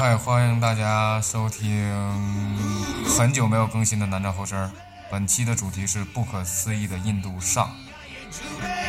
[0.00, 1.86] 嗨，欢迎大家收听
[3.06, 4.72] 很久没有更新的南诏后生。
[5.10, 7.70] 本期的主题是不可思议的印度上，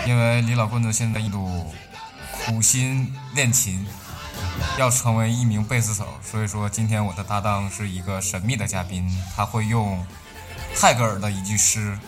[0.07, 1.75] 因为李老棍子现在印度
[2.31, 3.85] 苦心练琴，
[4.77, 10.01] 要成为一名贝斯手，所以说今天我的搭档是一个神秘的嘉宾，他会用
[10.79, 11.99] 泰戈尔的一句诗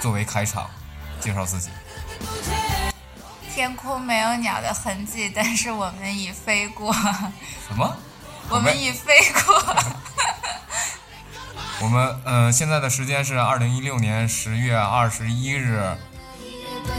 [0.00, 0.68] 作为开场，
[1.20, 1.70] 介绍自己。
[3.54, 6.92] 天空没有鸟的痕迹，但是我们已飞过。
[6.92, 7.96] 什么？
[8.52, 9.76] 我们已飞过。
[11.80, 15.96] 我们嗯，现在的时间是二零一六年十月二十一日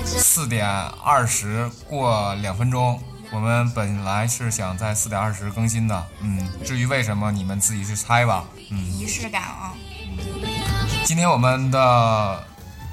[0.04, 3.02] 四点二十过两分钟。
[3.32, 8.46] 我们本来是想在四点二十更新的，嗯，至于为什么，你们自己去猜吧。
[8.70, 9.74] 嗯，仪式感啊。
[11.04, 12.44] 今天我们的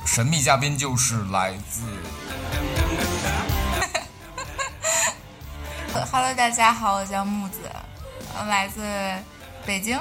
[0.07, 1.83] 神秘嘉宾就是来自。
[6.11, 7.59] Hello，大家好，我叫木子，
[8.49, 8.83] 来自
[9.65, 9.99] 北京。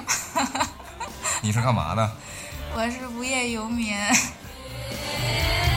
[1.41, 2.11] 你是干嘛的？
[2.73, 3.95] 我是无业游民。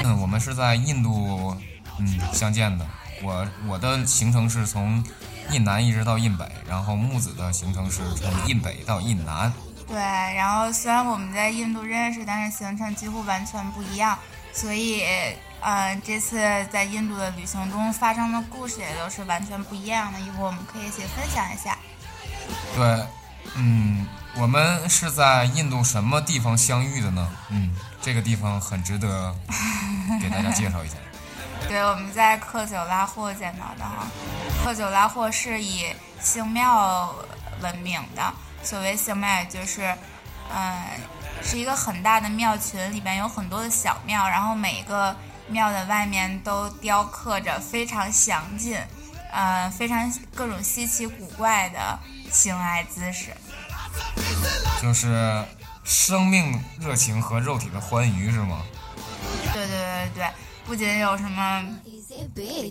[0.05, 1.56] 嗯，我们是在印度
[1.98, 2.86] 嗯相见的。
[3.23, 5.05] 我我的行程是从
[5.50, 9.53] 印南一直到印北，然后木子的行程是从印北到印南。
[9.86, 14.19] 对，然后虽然我们在印度认识，但是行程几乎完全不一样，
[14.53, 15.05] 所以。
[15.64, 16.36] 嗯，这次
[16.73, 20.19] 在印度的旅行中发生的故事也都是完全不一样的。
[20.19, 21.78] 一会儿我们可以一起分享一下。
[22.75, 23.06] 对，
[23.55, 24.06] 嗯，
[24.37, 27.29] 我们是在印度什么地方相遇的呢？
[27.51, 29.34] 嗯，这个地方很值得
[30.20, 30.95] 给大家介绍一下。
[31.69, 34.06] 对，我们在克久拉霍见到的哈。
[34.62, 35.87] 克久拉霍是以
[36.20, 37.14] 寺庙
[37.61, 39.95] 闻名的，所谓寺庙就是，
[40.55, 40.83] 嗯，
[41.42, 45.14] 是一个很大的庙群，里边有很多的小庙，然后每一个。
[45.48, 48.79] 庙的外面都雕刻着非常详尽，
[49.30, 51.98] 呃，非常各种稀奇古怪的
[52.33, 53.37] 性爱姿势，
[54.81, 55.45] 就是
[55.85, 58.63] 生命热情和肉体的欢愉，是吗？
[59.53, 60.27] 对对对对
[60.65, 61.63] 不仅有什么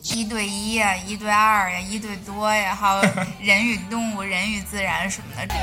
[0.03, 3.01] 一对一呀、一对二呀、一对多呀，还有
[3.39, 5.55] 人与动物、人与自然什么的。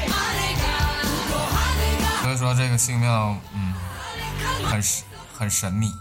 [2.23, 3.75] 所以说这个性庙，嗯，
[4.65, 5.05] 很神，
[5.37, 5.93] 很神秘。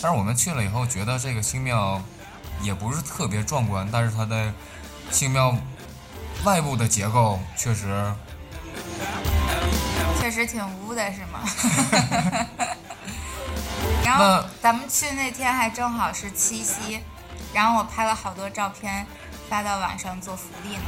[0.00, 2.02] 但是我们去了以后，觉得这个性庙
[2.62, 4.52] 也不是特别壮观，但是它的
[5.10, 5.54] 性庙
[6.44, 8.12] 外部的结构确实
[10.20, 11.40] 确实挺污的，是吗？
[14.04, 17.00] 然后咱们去那天还正好是七夕，
[17.52, 19.06] 然后我拍了好多照片
[19.48, 20.84] 发到网上做福利呢。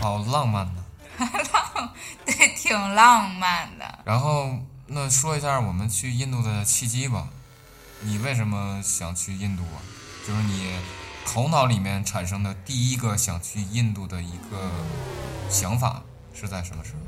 [0.00, 0.84] 好浪漫呢！
[1.18, 1.92] 浪，
[2.24, 3.98] 对，挺浪漫的。
[4.04, 4.50] 然后
[4.86, 7.26] 那说一下我们去印度的契机吧。
[8.00, 9.82] 你为什么想去印度啊？
[10.26, 10.72] 就是你
[11.28, 14.70] 头脑里面产生的第一个想去印度的一个
[15.50, 16.02] 想法
[16.32, 17.00] 是在什么时候？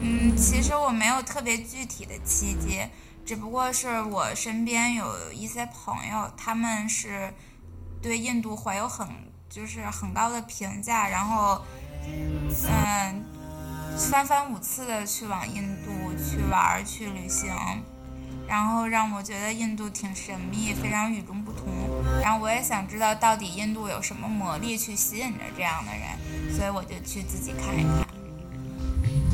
[0.00, 2.80] 嗯，其实我没有特别具体的契机，
[3.26, 7.34] 只不过是我身边有一些朋友，他们是
[8.00, 9.08] 对印度怀有很
[9.50, 11.60] 就是很高的评价，然后
[12.06, 13.24] 嗯，
[13.98, 17.52] 三番五次的去往印度去玩去旅行。
[18.48, 21.66] 然后让我觉得印度挺神秘，非常与众同。
[22.20, 28.06] 然后我也想知道到底印度有什么魔力去吸引着这样的人，所以我就去自己看一看。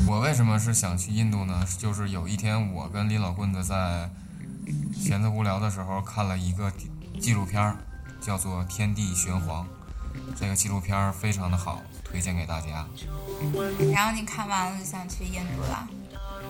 [0.07, 1.65] 我为什么是想去印度呢？
[1.77, 4.09] 就是有一天我跟李老棍子在
[4.93, 6.71] 闲着无聊的时候看了一个
[7.19, 7.75] 纪录片，
[8.21, 9.63] 叫做《天地玄黄》。
[10.39, 12.85] 这个纪录片非常的好，推荐给大家。
[13.93, 15.87] 然后你看完了就想去印度了。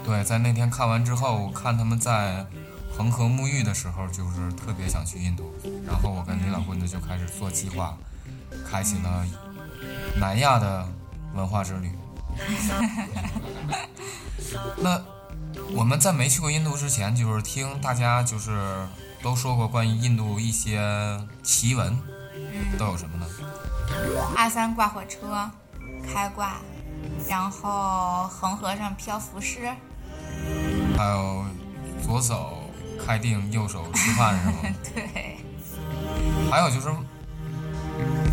[0.04, 2.46] 对，在那天看完之后，看他们在
[2.96, 5.54] 恒河沐浴的时候，就是特别想去印度。
[5.86, 7.98] 然后我跟李老棍子就开始做计划，
[8.70, 9.26] 开启了
[10.20, 10.88] 南亚的
[11.34, 11.92] 文化之旅。
[14.78, 15.02] 那
[15.76, 18.88] 我们在没去过印度之前，就是听大家就是
[19.22, 21.98] 都说过关于印度一些奇闻，
[22.78, 23.26] 都有什么呢？
[24.36, 25.50] 阿三挂火车，
[26.12, 26.58] 开挂，
[27.28, 29.72] 然后恒河上漂浮尸。
[30.98, 31.46] 还有
[32.04, 32.63] 左手
[33.06, 34.76] 开定，右手吃饭是吗？
[34.94, 35.38] 对。
[36.50, 36.90] 还有就是，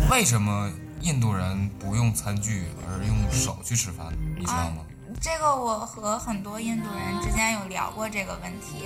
[0.09, 0.69] 为什么
[1.01, 4.07] 印度人不用餐具而用手去吃饭？
[4.37, 4.83] 你知道吗？
[5.19, 8.85] 这个我和很多印度人之间有聊过这个问题。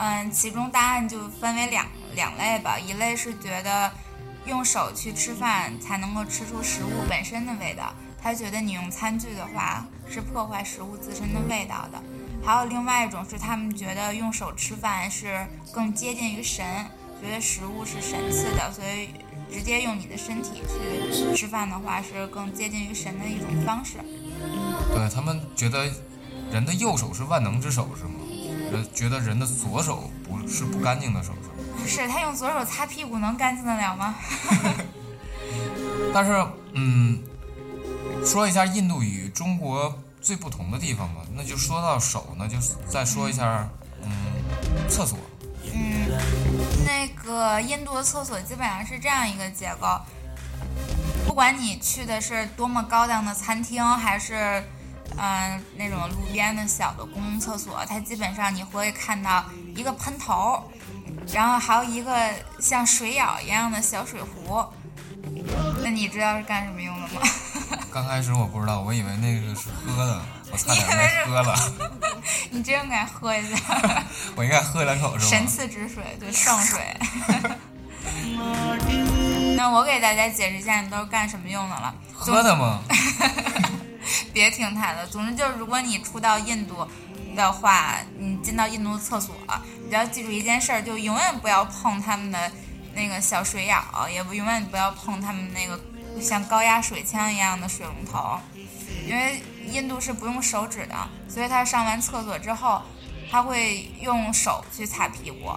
[0.00, 2.78] 嗯，其中答案就分为两两类吧。
[2.78, 3.90] 一类是觉得
[4.46, 12.02] 用手去吃饭才能够吃出食物本身的味道，他觉得你用餐具的话是破坏食物自身的味道的。
[12.44, 16.64] 还有另外一种是，他们觉得用手吃饭是更接近于神，
[17.22, 19.08] 觉得食物是神赐的，所以
[19.50, 20.62] 直接用你的身体
[21.10, 23.98] 去吃饭的话是更接近于神的一种方式。
[24.94, 25.90] 对他们觉得
[26.52, 28.20] 人的右手是万能之手是吗？
[28.70, 31.54] 人觉得人的左手不是不干净的手是吗？
[31.78, 34.14] 不是他用左手擦屁股能干净得了吗？
[36.12, 37.22] 但是，嗯，
[38.24, 41.20] 说一下印度与中国最不同的地方吧。
[41.34, 42.56] 那就说到手，那就
[42.88, 43.68] 再说一下，
[44.02, 44.10] 嗯，
[44.88, 45.18] 厕所。
[45.72, 46.08] 嗯，
[46.86, 49.86] 那个印度的厕所基本上是这样一个结构，
[51.26, 54.64] 不管你去的是多么高档的餐厅，还是
[55.18, 59.44] 嗯那种路边的小的公共厕所，它基本上你会看到
[59.76, 60.62] 一个喷头，
[61.32, 62.30] 然后还有一个
[62.60, 64.64] 像水舀一样的小水壶。
[65.82, 67.20] 那你知道是干什么用的吗？
[67.92, 71.54] 刚开始我不知道，我以为那个是喝的，我差点没喝了。
[72.50, 74.02] 你真应该喝一下。
[74.34, 75.30] 我应该喝两口是吧？
[75.30, 76.80] 神赐之水，对，圣水。
[79.56, 81.94] 那我给大家解释一下，你都是干什么用的了？
[82.12, 82.80] 喝的吗？
[84.32, 85.06] 别听他的。
[85.06, 86.86] 总之就是，如果你出到印度
[87.36, 89.34] 的话，你进到印度厕所，
[89.88, 92.50] 你要记住一件事儿，就永远不要碰他们的。
[92.94, 95.80] 那个小水舀，也不永远不要碰他们那个
[96.20, 98.38] 像高压水枪一样的水龙头，
[99.06, 100.94] 因为印度是不用手指的，
[101.28, 102.82] 所以他上完厕所之后，
[103.30, 105.50] 他会用手去擦屁股，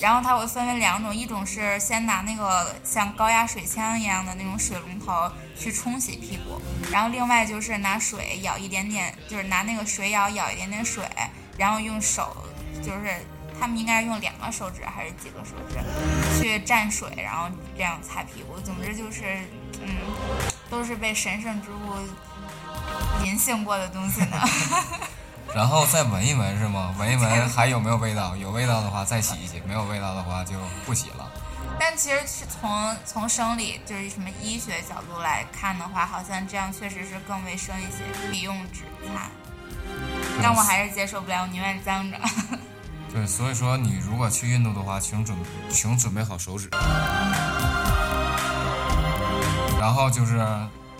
[0.00, 5.12] 然后他会分为两种，一种是先拿那个像高压水枪一样的那种水龙头
[5.58, 6.60] 去冲洗屁股，
[6.90, 11.04] 然后另外就是拿水舀一点点，就是拿那个水舀舀一点点水，
[11.58, 12.36] 然后用手
[12.82, 13.14] 就是。
[13.60, 15.78] 他们应该是用两个手指还是几个手指
[16.40, 18.58] 去蘸水，然后这样擦屁股。
[18.58, 19.22] 总之就是，
[19.82, 19.96] 嗯，
[20.70, 21.94] 都是被神圣之物
[23.22, 24.40] 银杏过的东西呢。
[25.54, 26.94] 然后再闻一闻是吗？
[26.98, 28.34] 闻一闻还有没有味道？
[28.36, 30.54] 有味道的话再洗一洗，没有味道的话就
[30.86, 31.30] 不洗了。
[31.78, 39.28] 但其实是从从生理就是什么医学角度来看的话，好像这样确实是更卫生一些，比用纸擦。
[40.42, 42.18] 但我还是接受不了，我宁愿脏着。
[43.12, 45.36] 对，所以说你如果去印度的话，请准
[45.68, 46.68] 请准备好手指，
[49.80, 50.46] 然后就是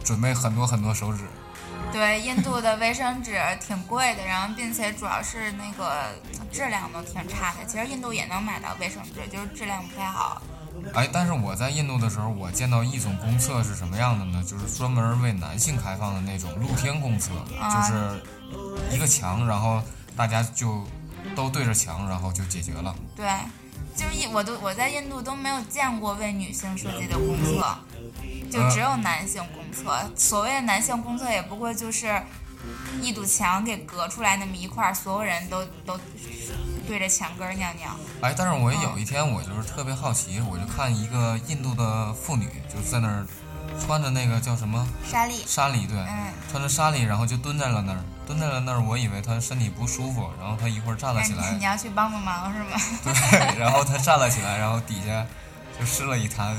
[0.02, 1.22] 准备很多很多手指。
[1.92, 6.12] 对，印度的卫生纸挺贵的，然后并且主要是那个
[6.52, 7.64] 质量都挺差的。
[7.66, 10.42] 其实印度也能买到卫生纸，就是质量不太好。
[10.94, 14.42] 哎，但是我在印度的时候，我见到一种公厕是什么样的呢？
[14.44, 17.30] 就是专门为男性开放的那种露天公厕，
[17.70, 18.20] 就是
[18.90, 19.80] 一个墙，然后
[20.16, 20.84] 大家就。
[21.34, 22.94] 都对着墙，然后就解决了。
[23.14, 23.26] 对，
[23.96, 27.78] 就是印我都我在印度都没有见过为女性设计的公厕，
[28.50, 30.10] 就只有男性公厕。
[30.16, 32.22] 所谓的男性公厕，也不过就是
[33.00, 35.98] 一堵墙给隔出来那么一块，所有人都都
[36.86, 37.90] 对着墙根尿尿。
[38.20, 43.26] 哎，但是我有一天我就是特别好奇，我就看一个印度的妇女就在那儿。
[43.78, 45.96] 穿着那个叫什么纱丽，纱丽对，
[46.50, 48.80] 穿着纱丽，然后就蹲在了那儿，蹲在了那儿。
[48.80, 51.50] 我以为他身体不舒服，然后他一会儿站了起来。
[51.58, 52.78] 你要去帮帮忙是吗？
[53.02, 55.26] 对，然后他站了起来，然后底下
[55.76, 56.56] 就湿了一滩。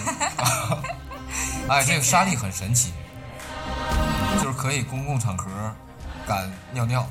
[1.69, 2.91] 哎，这个沙粒很神奇，
[4.41, 5.49] 就是可以公共场合
[6.27, 7.07] 敢尿尿。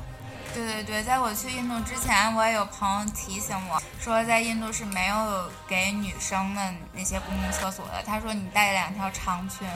[0.52, 8.02] 对对对，在我去印度之前，我也有朋友提醒我说，在印度是没有给女生的那些公共厕所的。
[8.04, 9.66] 他说，你带两条长裙，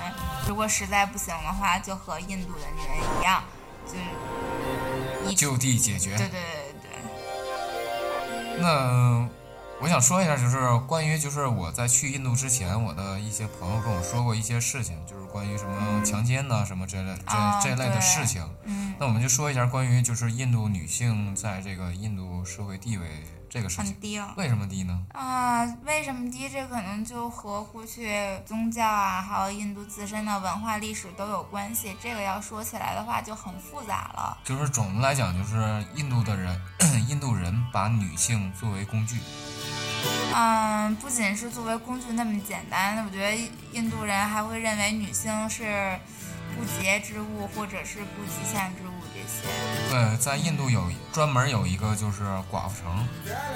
[0.47, 3.43] 如果实在不行的话，就和印度的女人一样，
[5.27, 6.17] 就就地解决。
[6.17, 6.91] 对对对对
[8.53, 8.61] 对。
[8.61, 9.29] 那。
[9.81, 18.49] 我想说一下，就是关于就是我在去印度之前，我的一些朋友跟我说过一些事情，就是关于什么强奸呐什么这类这这类的事情。
[18.63, 23.05] 嗯，那我们就说一下关于就是印度女性在这个印度社会地位。
[23.55, 25.01] 这个很低了，为什么低呢？
[25.13, 26.49] 啊，为什么低？
[26.49, 28.11] 这可能就和过去
[28.45, 31.97] 宗教啊，还有印度自身的文化历史都有关系。
[32.03, 34.37] 这个要说起来的话，就很复杂了。
[34.43, 36.61] 就是总的来讲，就是印度的人，
[37.09, 39.21] 印度人把女性作为工具。
[40.35, 43.37] 嗯，不仅是作为工具那么简单，我觉得
[43.71, 45.97] 印度人还会认为女性是
[46.57, 48.94] 不洁之物，或者是不吉祥之物。
[49.91, 53.09] 对，在印度有专门有一个就是寡妇城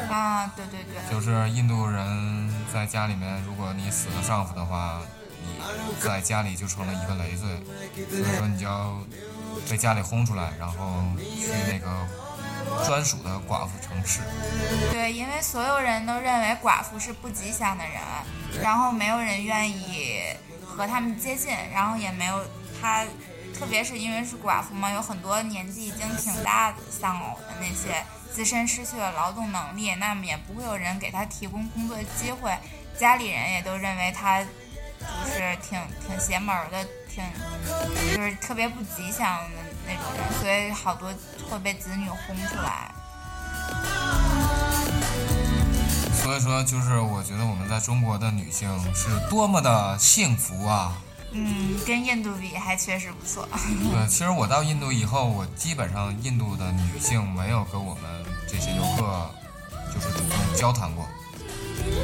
[0.09, 5.01] 啊，对对对，就是印度人在家里面，如果你死了丈夫的话，
[5.43, 5.61] 你
[6.01, 7.49] 在家里就成了一个累赘，
[8.09, 8.97] 所以说你就要
[9.69, 12.07] 被家里轰出来，然后去那个
[12.87, 14.21] 专属的寡妇城市。
[14.93, 20.21] 对，因为所有人都认为寡妇是不吉祥的人，然后没有人愿意
[20.65, 22.45] 和他们接近，然后也没有
[22.81, 23.05] 他。
[23.59, 32.57] 特别是因为是寡妇嘛，有很多年纪已经挺大的丧偶的那些，自身失去了劳动能力，那么也不会有人给他提供工作机会，
[32.97, 37.25] 家里人也都认为他就是挺挺邪门的，挺
[38.15, 41.13] 就是特别不吉祥的那种人，所以好多
[41.51, 42.93] 会被子女轰出来。
[46.23, 50.97] 所以说，就是我觉得我们在中国的女性是多么的幸福啊！
[51.33, 53.47] 嗯，跟印度比还确实不错。
[53.93, 58.05] 对，其实我到印度以后，我基本上印度的女性没有跟我们
[58.49, 59.31] 这些游客
[59.93, 61.07] 就是主动交谈过。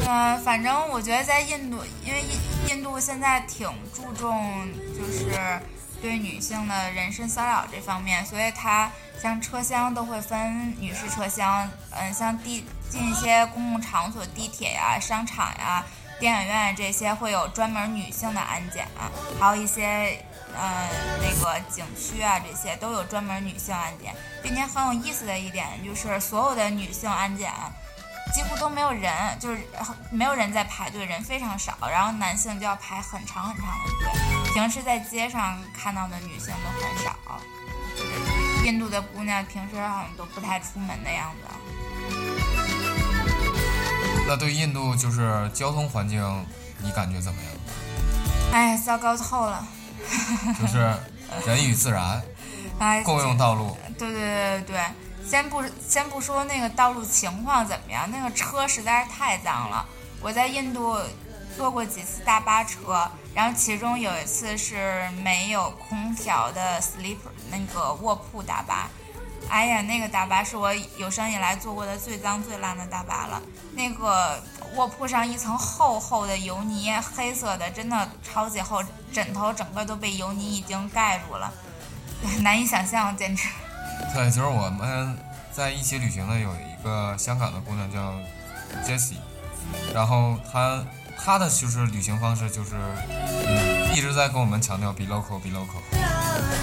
[0.07, 5.61] 嗯，反正我觉得在印度，因为印印度现在挺注重就是
[6.01, 8.91] 对女性的人身骚扰这方面，所以它
[9.21, 15.85] 像车厢都会分女士车厢，嗯，像地进一些公共场所，地铁呀、商场呀、
[16.25, 18.89] 电影院这些会有专门女性的安检，
[19.39, 20.19] 还有一些
[20.57, 20.89] 嗯
[21.21, 27.53] 那个景区啊这些都有专门女性安检，并且很有意思的一点就是所有的女性安检。
[28.33, 29.61] 几乎都没有人，就是
[30.11, 31.77] 没有人在排队，人非常少。
[31.83, 34.55] 然后男性就要排很长很长的队。
[34.55, 37.15] 平时在街上看到的女性都很少，
[38.65, 41.55] 印度的姑娘平时好像都不太出门的样子。
[44.27, 46.21] 那对印度就是交通环境，
[46.79, 47.53] 你感觉怎么样？
[48.53, 49.67] 哎，糟糕透了。
[50.61, 50.79] 就是
[51.47, 52.23] 人与自然
[53.05, 53.77] 共用道路。
[53.99, 54.81] 对对对对对。
[55.27, 59.87] 先不先不说那个道路情况怎么样，那个车实在是太脏了。
[60.21, 60.99] 我在印度
[61.57, 68.89] 坐过几次大巴车，然后其中有一次是没有空调的 sleeper 那个卧铺大巴。
[69.49, 73.41] 哎呀，那个大巴是我有生以来坐过的最脏最烂的大巴了。
[73.75, 74.43] 那个
[74.75, 78.83] 卧铺上一层厚厚的油泥，黑色的，真的超级厚，
[79.13, 81.53] 枕头整个都被油泥已经盖住了，
[82.43, 83.49] 难以想象，简直。
[84.13, 85.17] 对，就是我们
[85.53, 88.13] 在一起旅行的有一个香港的姑娘叫
[88.85, 89.19] Jessie，
[89.93, 90.85] 然后她
[91.17, 92.71] 她的就是旅行方式就是
[93.95, 95.81] 一直在跟我们强调 be local be local。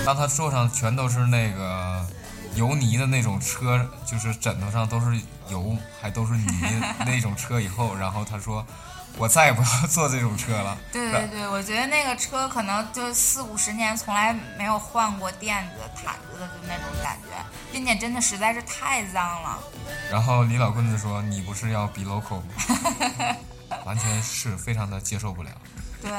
[0.05, 2.05] 当她坐上全都是那个
[2.55, 8.65] 油泥的那种车，就是枕头上都是油 还都是泥那种车以后，然后他说。
[9.17, 10.77] 我再也不要坐这种车了。
[10.89, 17.35] 对对对，我觉得那个车可能就四五十年从来没有换过垫子、毯子的，就那种感觉，
[17.73, 19.59] 并且真的实在是太脏了。
[20.09, 23.35] 然后李老棍子说：“你不是要 be local 吗？”
[23.83, 25.51] 完全是非常的接受不了。
[26.01, 26.09] 对。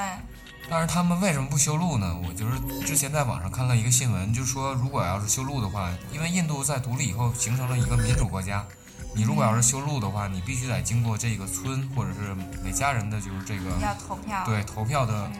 [0.70, 2.16] 但是他们为什么不修路呢？
[2.26, 8.64] 我就是之前在网上看了一个新闻，就说如果要是修路的话，因为印度在独立以后形成了一个民主国家。
[9.14, 15.30] 你如果要是修路的话，你必须得经过这个村或者是每家人的就是这个要投票对投票的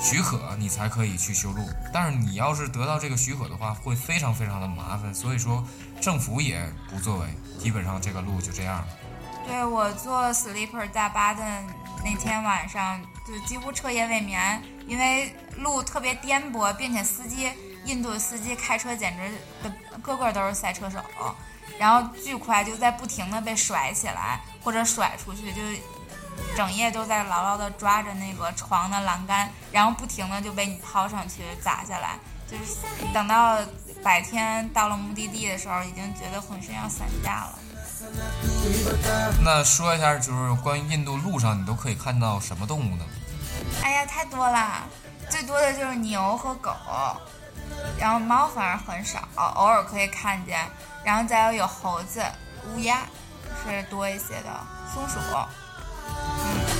[0.00, 1.68] 许可，你才可以去修路。
[1.92, 5.62] 但是你要是得到这个许可的话，会非常非常的麻烦，所以说
[6.00, 7.26] 政府也不作为，
[7.58, 8.82] 基本上这个路就这样。
[9.48, 11.42] 对我坐 sleeper 大巴的
[12.04, 17.50] 那天晚上，就几乎彻夜未眠，因为路特别颠簸，并且司机
[17.86, 21.00] 印度司机开车简直个个都是赛车手。
[21.78, 25.62] 然后巨快，就在不停的被甩起来或者甩出去，就
[26.54, 32.76] 整夜都在牢牢的抓着那个床的栏杆，然后不停的就被你抛上去砸下来，就是
[33.14, 33.58] 等到
[34.02, 37.58] 白天到了目的地的时候，已经觉得浑身要散架了。
[39.42, 43.04] 那说一下，就是关于印度路上你都可以看到什么动物呢？
[43.82, 44.84] 哎呀，太多了，
[45.28, 46.72] 最多的就是牛和狗。
[47.98, 50.58] 然后猫反而很少，偶尔可以看见。
[51.04, 52.22] 然后再有有猴子、
[52.66, 53.02] 乌鸦
[53.64, 54.60] 是多一些的，
[54.92, 55.18] 松鼠。
[56.06, 56.77] 嗯，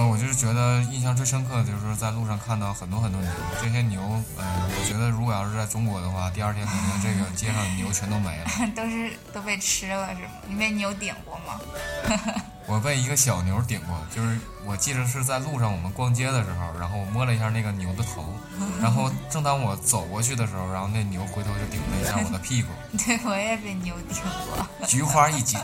[0.00, 3.30] 我就是觉得印象最深刻的就是在路上看到很多很多牛。
[3.60, 4.00] 这些牛，
[4.38, 4.44] 嗯，
[4.78, 8.44] 我觉得如果要是在中国的话，第二天可能这个街上的牛全都没了。
[8.74, 10.30] 都是都被吃了是吗？
[10.48, 11.60] 你被牛顶过吗？
[12.66, 18.24] 我被一个小牛顶过，就是我记得是在路上我们逛街的时候，然后我摸了一下那个牛的头，
[18.80, 22.68] 然后正当我走过去的时候，然后那牛回头就顶了一下我的屁股。
[23.04, 24.86] 对，我也被牛顶过。
[24.86, 25.58] 菊花一紧，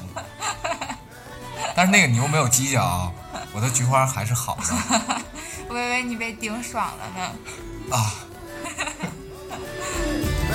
[1.75, 3.12] 但是那个牛没有犄角，
[3.52, 5.23] 我的菊花还是好的。
[5.68, 7.97] 我以为你被顶爽了呢。
[7.97, 8.14] 啊。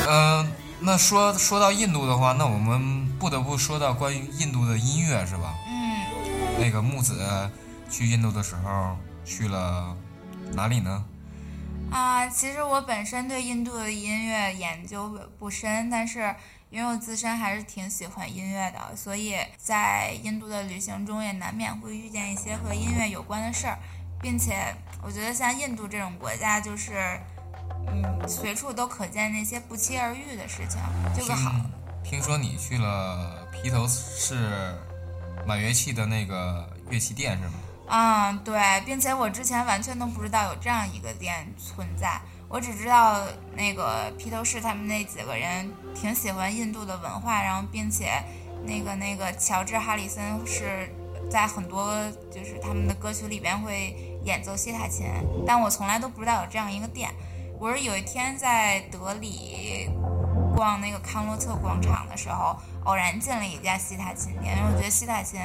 [0.08, 5.54] 嗯， 那说说到印度的话，那我们不得不说到关于印度的音乐，是吧？
[5.68, 5.84] 嗯
[6.60, 7.50] 那个木子
[7.90, 9.96] 去印度的时候去了
[10.54, 11.04] 哪里呢？
[11.92, 15.10] 啊，其实我本身对印度的音乐研究
[15.40, 16.36] 不深，但是
[16.74, 23.77] 因为我自身还是挺喜欢音乐的，所以在印度的旅行中也难免会遇见一些和音乐有关的事儿，
[24.20, 26.94] 并且我觉得像印度这种国家，就是
[27.88, 30.80] 嗯，随处都可见那些不期而遇的事情，
[31.15, 31.51] 就个好。
[32.03, 34.75] 听说你去了披头士。
[35.46, 37.53] 满乐器的那个乐器店是吗？
[37.89, 42.22] 嗯，对，并且我之前完全都不知道有这样一个店存在。
[42.53, 43.19] 我只知道
[43.55, 48.24] 那个披头士他们那几个人挺喜欢印度的文化，然后并且
[48.63, 50.88] 那个那个乔治哈里森是
[51.31, 51.91] 在很多
[52.31, 55.07] 就是他们的歌曲里边会演奏西塔琴，
[55.48, 57.10] 但我从来都不知道有这样一个店。
[57.60, 59.89] 我是有一天在德里
[60.55, 62.55] 逛那个康洛特广场的时候，
[62.86, 65.40] 偶然进了一家西塔琴店，因为我觉得西塔琴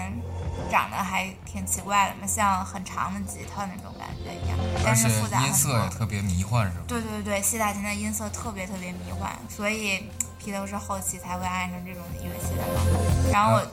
[0.70, 5.84] 长得还挺奇怪的嘛，像很长的吉他那种感觉一样，但是复杂音色。
[5.84, 6.84] 也特别迷幻，是吧？
[6.88, 13.30] 对对对，西塔琴的音色特别特别迷幻，所以披头士后期才会爱上这种乐器的嘛。
[13.32, 13.68] 然后我、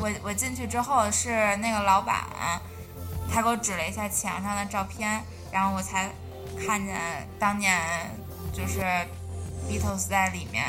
[0.00, 2.26] 我我进去之后是那个老板，
[3.32, 6.10] 他给我指了一下墙上的照片，然后我才
[6.66, 6.96] 看见
[7.38, 7.80] 当年
[8.52, 8.80] 就是
[9.66, 10.64] Beatles 在里面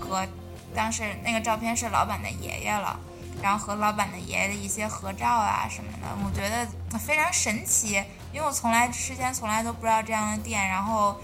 [0.00, 0.26] 和
[0.74, 2.98] 当时那个照片是老板的爷爷了。
[3.42, 6.66] 然后和老板的爷爷的一些合照啊什么的，我觉得
[6.98, 8.02] 非常神奇，
[8.32, 11.20] 因为我从来之前从来都不知道这样的店，然后，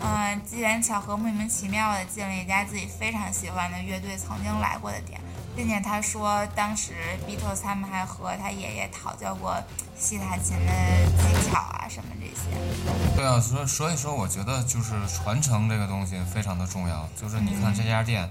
[0.00, 5.20] 嗯、机缘巧合，莫名其妙的进了一家自己非常喜欢的乐队曾经来过的店，
[5.54, 6.94] 并且他说当时
[7.28, 9.54] Beatles 他们还和他爷爷讨教过
[9.98, 10.72] 西塔琴的
[11.18, 13.16] 技巧啊什么这些。
[13.16, 17.06] 对啊，所以所以说，我觉得就是传承这个东西非常的重要。
[17.20, 18.26] 就是你看这家店，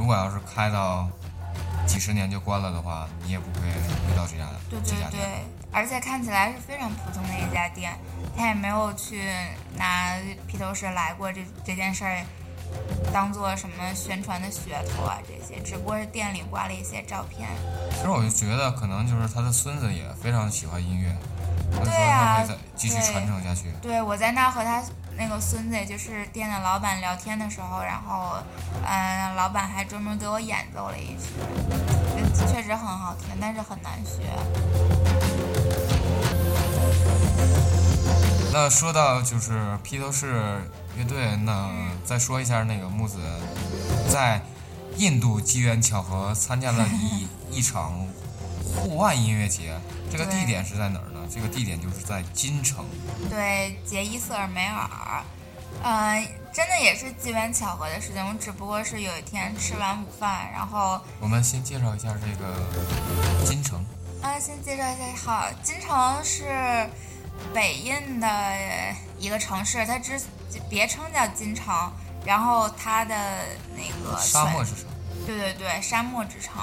[0.00, 1.06] 如果要是开到
[1.86, 7.92] 几十年就关了的话，你也不会遇到这家对对对这家店。，而且看起来是非常普通的一家店，
[8.34, 9.30] 他也没有去
[9.76, 10.16] 拿
[10.46, 12.24] 披头士来过这这件事儿
[13.12, 17.46] 当做什么宣传的噱头啊这些，只不过是店里挂了一些照片。
[17.90, 21.14] 其实我就觉得，可能就是他的孙子也非常喜欢音乐，
[21.72, 23.70] 所以说对啊他会再继续传承下去。
[23.82, 24.82] 对，我在那儿和他
[25.16, 28.36] 那个孙子，也就是店的老板聊天的时候，然后，
[28.84, 31.28] 嗯、老板还专门给我演奏了一曲，
[32.16, 34.22] 嗯确实很好听，但是很难学。
[38.52, 40.60] 那说到就是披头士
[40.96, 41.70] 乐队，那
[42.04, 43.18] 再说一下那个木子
[44.08, 44.42] 在
[44.96, 47.92] 印度机缘巧合参加了一 一场
[48.76, 49.78] 户外音乐节，
[50.10, 51.09] 这个地点是在哪儿呢？
[51.32, 52.84] 这个地点就是在金城。
[53.28, 55.22] 对，杰伊瑟尔梅尔，
[55.82, 58.26] 呃，真的也是机缘巧合的事情。
[58.26, 63.84] 我只不过是有一天吃完午饭，然后我们先介绍一下这个金城。
[64.20, 66.44] 啊，先介绍一下，好，金城是
[67.54, 68.26] 北印的
[69.18, 70.20] 一个城市，它之
[70.68, 71.74] 别称叫金城，
[72.26, 73.14] 然后它的
[73.74, 74.89] 那个沙漠之城。
[75.26, 76.60] 对对对，沙漠之城。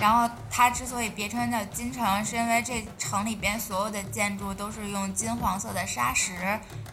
[0.00, 6.32] 然后它之所以别称叫金城，是因为这城里边所有的建筑都是用金黄色的砂石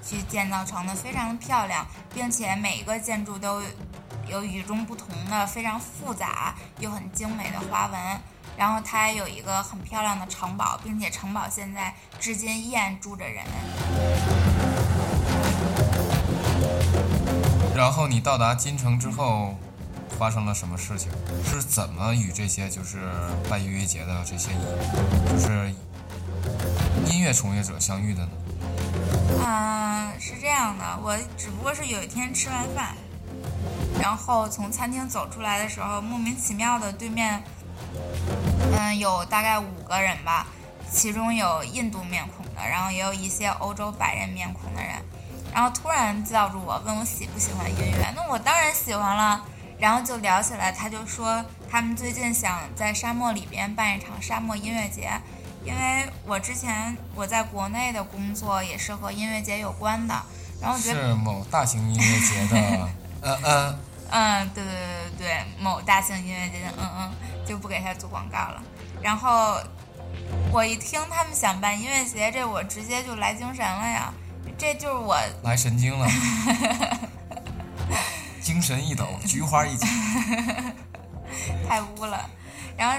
[0.04, 3.62] 去建造成的，非常的漂亮，并且每一个建筑都
[4.28, 8.00] 有与众不同的、非常复杂又很精美的花纹。
[8.58, 13.44] 然后它还有一个很漂亮的城堡，并且城堡现在至今依然住着人。
[17.74, 19.58] 然后你到达金城之后，
[20.20, 21.10] 发生了什么事情？
[21.46, 23.10] 是怎么与这些就是
[23.50, 24.50] 办音乐节的这些
[25.30, 25.74] 就是
[27.10, 28.32] 音乐从业者相遇的呢？
[29.42, 32.94] 嗯，是这样的，我只不过是有一天吃完饭，
[34.02, 37.42] 然后从餐厅走出来的时候，莫名其妙的对面，
[38.78, 40.48] 嗯，有大概五个人吧，
[40.92, 44.96] 其中有印度面孔的，然后也有一些欧洲白人面孔的人，
[45.54, 49.46] 然后突然叫住我，问我喜不喜欢音乐，那我当然喜欢了。
[49.80, 55.10] 然后就聊起来，他就说他们最近想在沙漠里边办一场沙漠音乐节，
[55.64, 60.14] 因为我之前我在国内的工作也是和音乐节有关的，
[60.62, 62.90] 然后我觉得，是某大型音乐节的，
[63.22, 63.80] 嗯嗯，
[64.12, 64.80] 嗯，对对对
[65.18, 67.12] 对对，某大型音乐节的，嗯嗯，
[67.46, 68.62] 就不给他做广告了。
[69.02, 69.58] 然后
[70.52, 74.14] 我一听他们想办音乐节，这我直接就来精神了呀，
[74.58, 76.06] 这就是我来神经了，
[78.42, 79.88] 精神一抖，菊花一紧。
[81.68, 82.30] 太污了。
[82.78, 82.98] 然后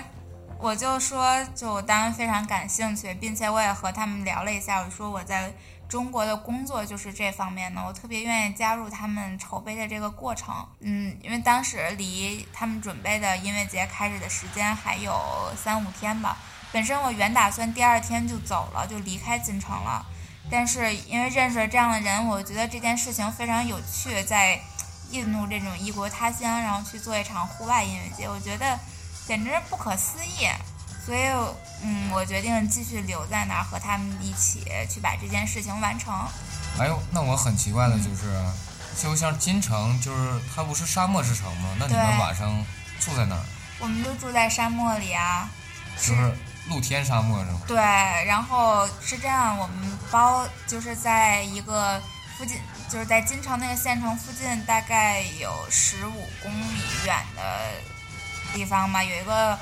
[0.58, 5.52] 我就说，就我当然非常感兴趣，并且我也和他们聊了一下，我说我在
[5.88, 10.54] 中国的工作就是这方面的，我特别愿意加入他们筹备的这个过程。
[10.80, 15.12] 嗯，因为当时离他们准备的音乐节开始的时间还有
[15.56, 16.36] 三五天吧。
[16.72, 20.06] 本身我原打算第二天就走了，就离开金城了。
[20.48, 24.60] 但是因为认识了这样的人，我觉得这件事情非常有趣，在
[25.10, 28.78] 印度这种异国他乡，然后去做一场户外音乐节，我觉得
[29.26, 30.48] 简直不可思议。
[31.04, 31.20] 所以，
[31.82, 36.14] 嗯，我决定继续留在那儿，和他们一起去把这件事情完成。
[36.78, 38.38] 哎呦，那我很奇怪的就是，
[39.02, 41.70] 就像金城，就是它不是沙漠之城吗？
[41.78, 42.62] 那你们晚上
[43.00, 43.42] 住在哪儿？
[43.80, 45.48] 我们就住在沙漠里啊，
[45.96, 46.36] 就是
[46.68, 47.60] 露天沙漠是吗？
[47.66, 47.76] 对，
[48.26, 52.00] 然后是这样，我们包就是在一个
[52.36, 52.58] 附近
[52.90, 57.42] 就是在金城那个县城附近，大概有十五公里远的
[58.52, 59.56] 地方嘛，有一个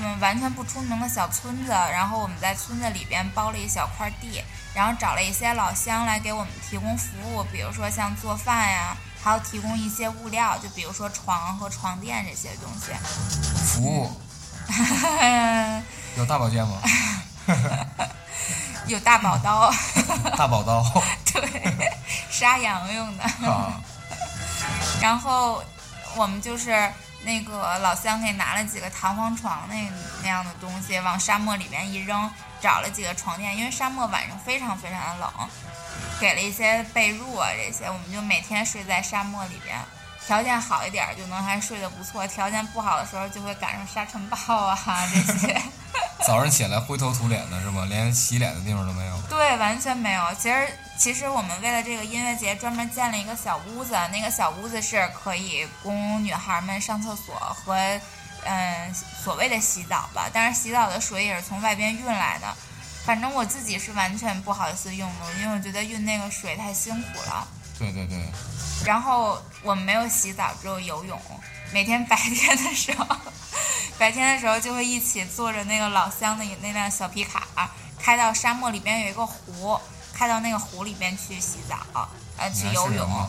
[0.00, 4.42] 嗯完全不出名的小村子，然后我们在村子里边包了一小块地，
[4.74, 12.92] 然后找了一些老乡来给我们提供服务，比如说像做饭呀，还有提供一些物料，就比如说床和床垫这些东西。
[13.64, 14.10] 服务
[16.18, 16.82] 有大保健吗？
[18.86, 19.72] 有大宝刀，
[20.36, 20.84] 大宝刀
[21.32, 21.92] 对，
[22.30, 23.24] 杀羊用的。
[23.48, 23.80] 啊，
[25.00, 25.62] 然后
[26.16, 26.92] 我们就是
[27.24, 29.74] 那个老乡给拿了几个弹簧床那
[30.22, 35.48] 那样的东西，往沙漠里面一扔，找了几个床垫，因为沙漠晚上非常非常的冷，
[36.20, 39.76] 给了一些被褥啊这些，我们就每天睡在沙漠里边。
[40.26, 44.76] 条件好一点儿就能还睡得不错，条件不好的时候就会赶上沙尘暴啊
[45.12, 45.60] 这些。
[46.24, 47.84] 早上起来灰头土脸的是吗？
[47.88, 49.20] 连洗脸的地方都没有。
[49.28, 50.22] 对，完全没有。
[50.38, 57.74] 其实，其实我们为了这个音乐节专门建了一个小屋子，那个小屋子是可以供女孩们上厕所和，
[58.44, 60.30] 嗯，所谓的洗澡吧。
[60.32, 62.46] 但是洗澡的水也是从外边运来的。
[63.04, 67.48] 反正我自己是完全不好意思用的，因为我觉得运那个水太辛苦了。
[67.78, 68.18] 对对对，
[68.84, 71.20] 然后我们没有洗澡，只有游泳。
[71.72, 73.06] 每天白天的时候，
[73.98, 77.46] 白天的时候就会一起坐着那个老乡的那辆小皮卡，
[77.98, 79.80] 开到沙漠里边有一个湖，
[80.12, 83.28] 开到那个湖里边去洗澡，呃，去游泳。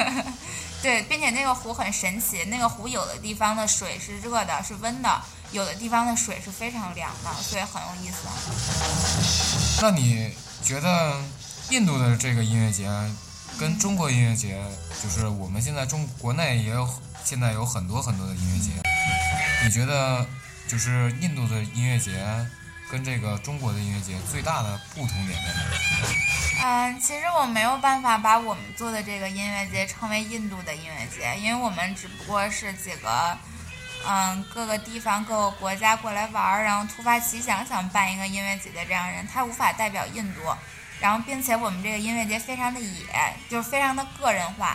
[0.82, 5.08] 对，并且那个湖很神奇，那个湖有的地方的水是热的，是温的；
[5.50, 8.28] 有的地方的水是非常凉的，所以很有意思。
[9.80, 11.18] 那你觉得
[11.70, 12.86] 印度的这个音乐节
[13.58, 14.60] 跟中国音乐节，
[15.02, 16.88] 就是我们现在中国内也有
[17.24, 18.72] 现在有很多很多的音乐节，
[19.64, 20.26] 你觉得
[20.66, 22.26] 就是印度的音乐节
[22.90, 26.90] 跟这个中国的音乐节最大的不同点在哪儿？
[26.90, 33.38] 嗯，其实我没有办法把我们做的这个音乐节称为印度的音乐节，因为我们只不过是几个，
[34.06, 40.40] 嗯，各个地方、各个国家过来玩儿，然后突发奇想想办一个音乐节的这样人，他无法代表印度。
[41.04, 43.04] 然后，并且我们这个音乐节非常的野，
[43.50, 44.74] 就是非常的个人化，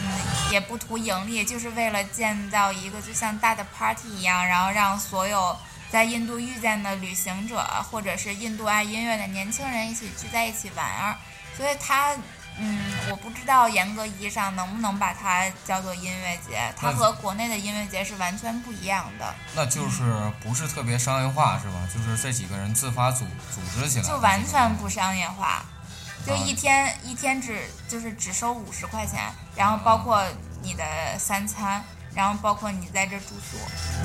[0.00, 5.58] 嗯，也不图盈利，就是为了建造一个就像大的 party 一样，然后让所有
[5.90, 11.16] 在印度遇见的旅行者，或者是印度爱音乐的年轻人一起聚在一起玩儿。
[11.56, 12.14] 所以它，
[12.60, 20.02] 嗯，我不知道严格意义上能不能把它叫做音乐节，它和国内的音乐节是完全不一样的，那就是
[20.42, 21.88] 不是特别商业化是吧？
[21.92, 25.64] 就是这几个人自发组组织起来就完全不商业化，
[26.26, 30.22] 就啊一天一天只就是只收五十块钱，然后包括
[30.60, 30.84] 你的
[31.18, 33.56] 三餐，然后包括你在这住宿，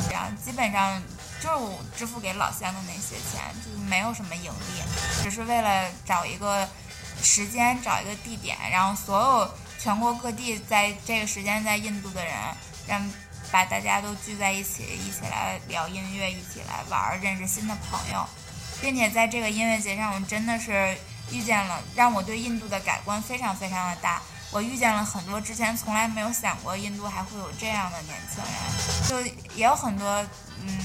[0.08, 1.02] 这样基本上
[1.42, 4.84] 就是我支付给老乡的那些钱，就是没有什么盈利，
[5.24, 6.68] 只是为了找一个
[7.22, 12.34] 时间，找一个地点，然后所有全国各地在这个时间在印度的人，
[12.88, 13.02] 让
[13.52, 18.26] 把大家都聚在一起，一起来聊音乐，一起来玩，认识新的朋友。
[18.82, 20.98] 并且在这个音乐节上，我真的是
[21.32, 24.22] 遇见了让我对印度的改观非常非常的大。
[24.52, 30.08] 我遇见了很多之前从来没有想过印度还会有这样的年轻人，就也有很多，
[30.62, 30.80] 嗯，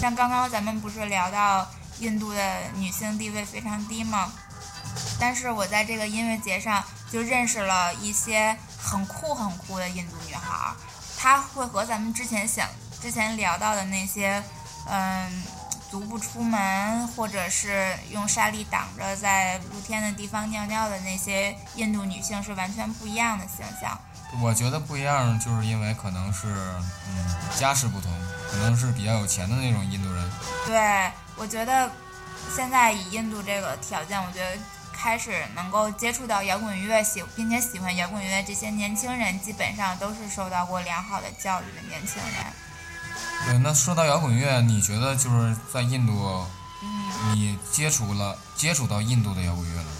[0.00, 4.32] 像刚刚咱们不是聊到印度的女性地位非常低吗？
[5.18, 10.76] 但是我在这个音乐节上就认识了一些很酷很酷的印度女孩儿，
[11.18, 12.68] 她会和咱们之前想
[13.00, 14.42] 之前聊到的那些，
[14.86, 15.42] 嗯，
[15.90, 23.98] 足不出门或者是用沙粒挡着在露天的地方尿尿的那些印度女性是完全不一样的形象。
[24.40, 26.54] 我觉得不一样，就是因为可能是
[27.08, 28.12] 嗯家世不同，
[28.50, 30.30] 可能是比较有钱的那种印度人。
[30.64, 31.90] 对，我觉得
[32.54, 34.56] 现在以印度这个条件，我觉得
[35.02, 42.44] 开始能够接触到摇滚乐，喜并且喜欢摇滚乐这些年轻人，基本上都是受到过良好的教育的年轻人。
[43.46, 46.46] 对，那说到摇滚乐，你觉得就是在印度，
[46.82, 49.90] 嗯你接触了接触到印度的摇滚乐了吗？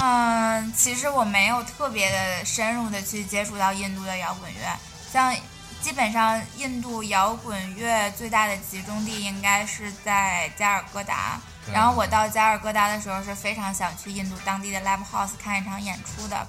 [0.00, 4.76] 嗯，其实我没有特别的深入的去接触到印度的摇滚乐，
[5.12, 5.32] 像
[5.80, 11.40] 基本上印度摇滚乐最大的集中地应该是在加尔各答。
[11.70, 16.46] 然后我到加尔各答的时候是非常想去印度当地的 live house 看一场演出的，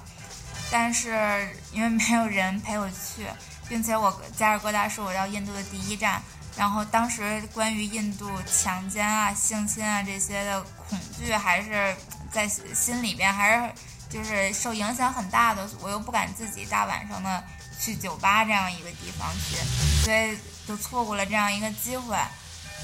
[0.70, 3.26] 但是因为没有人陪我去，
[3.68, 6.20] 并且我加尔各答是我到印度的第一站，
[6.56, 11.94] 然后当时关于印度强奸啊、性侵啊这些的恐惧还是
[12.32, 13.72] 在心里边还是
[14.10, 17.44] 就是受影响很大的，我又不敢自己大晚上的
[17.80, 19.56] 去酒吧这样一个地方去，
[20.02, 22.16] 所以就错过了这样一个机会。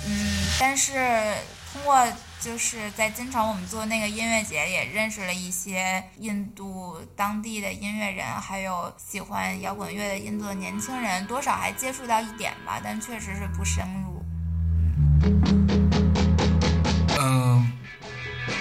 [0.07, 1.37] 嗯，但是
[1.73, 2.05] 通过
[2.41, 14.25] 就是在金城我们做那个音乐节，也认识了一些印度当地的音乐人，还有喜欢摇滚乐的印度的年轻人，多少还接触到一点吧，但确实是不深入。
[17.21, 17.71] 嗯，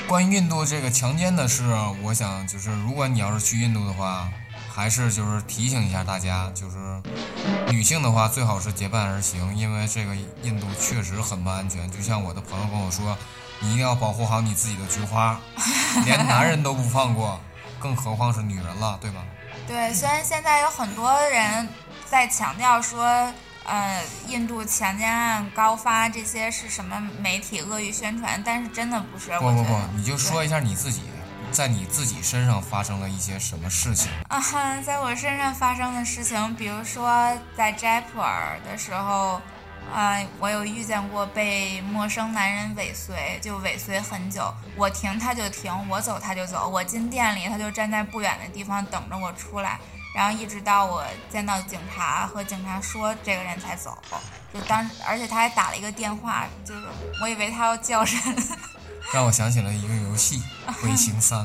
[0.07, 1.63] 关于印度这个强奸的事，
[2.03, 4.29] 我想就是如果你要是去印度的话，
[4.79, 6.77] 还是就是提醒一下大家，就是
[7.67, 11.91] 女性的话最好是结伴而行，因为这个印度确实很不安全。
[11.91, 13.17] 就像我的朋友跟我说，
[13.59, 15.37] 你一定要保护好你自己的菊花，
[16.05, 17.37] 连男人都不放过，
[17.77, 19.21] 更何况是女人了，对吧？
[19.67, 21.67] 对，虽然现在有很多人
[22.09, 23.03] 在强调说，
[23.65, 29.37] 呃，印度强奸案高发这些是什么媒体恶意宣传，但是真的不是。
[29.39, 31.01] 不不不你就说一下你自己，
[31.51, 34.09] 在你自己身上发生了一些什么事情？
[34.29, 39.41] 啊哈，在我身上发生的事情，比如说在斋普尔的时候，
[39.93, 49.79] 啊、我有遇见过被陌生男人尾随，就尾随很久，我停他就停，我走他就走，我进店里他就站在不远的地方等着我出来，
[50.15, 53.97] 然后一直到我见到警察和警察说这个人才走，
[54.53, 56.85] 就当而且他还打了一个电话，就是
[57.21, 58.19] 我以为他要叫人。
[59.13, 60.41] 让我想起了一个游戏
[60.85, 61.39] 《微型三》。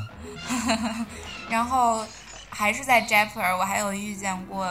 [1.48, 2.04] 然后
[2.50, 4.66] 还是在斋普尔，我还有遇见过，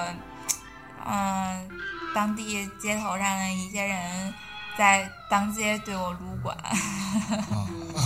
[1.06, 1.69] 嗯，
[2.13, 4.34] 当地街头上的一些人
[4.77, 6.58] 在当街对我撸管。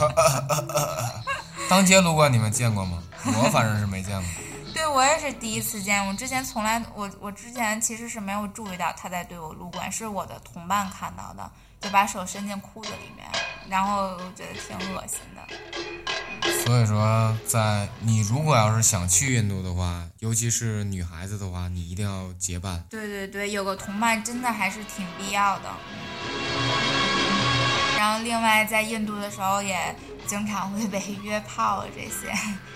[1.70, 3.04] 当街撸管你们见过吗？
[3.26, 4.30] 我反正是没见过。
[4.74, 13.28] 对我也是第一次见，我之前从来我我之前其实是没有注意到他在对我撸管，是我的同伴看到的，就把手伸进裤子里面，
[13.70, 15.42] 然后我觉得挺恶心的。
[16.64, 22.84] 所以说，在你如果要是想去印度的话，尤其是女孩子的话，你一定要结伴。
[22.90, 25.70] 对对对，有个同伴真的还是挺必要的。
[27.98, 32.32] 然后另外在印度的时候也经常会被 约炮这些，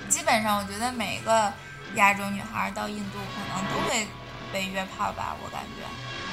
[0.09, 1.51] 基本上我觉得每个
[1.95, 4.07] 亚洲女孩到印度可能都会
[4.51, 5.83] 被约炮吧，我感觉。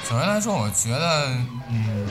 [0.07, 1.27] 总的来说，我觉得，
[1.69, 2.07] 嗯，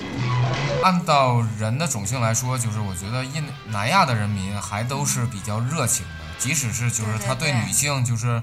[0.83, 8.43] 按照人的种性来说，就是我觉得印南亚的人民还都是比较热情的，即使是就是他对女性就是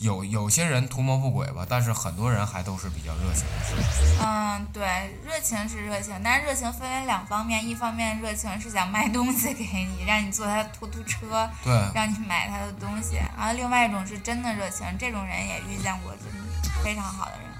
[0.00, 4.24] 有有些人图谋不轨吧，但是很多人还都是比较热情的。
[4.24, 4.82] 嗯，对，
[5.24, 17.53] 热情是热情，但是热情分为两方面，一方面热情是想卖东西给你，让你坐他的突突车，对，让你买他的东西，然后另外一种是真的热情，这种人也遇见过，真的非常好的人。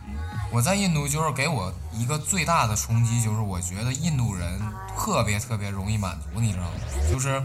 [0.55, 4.61] 嗯我在印度就是给我一个最大的冲击，就是我觉得印度人
[4.97, 6.71] 特别特别容易满足，你知道吗？
[7.11, 7.43] 就是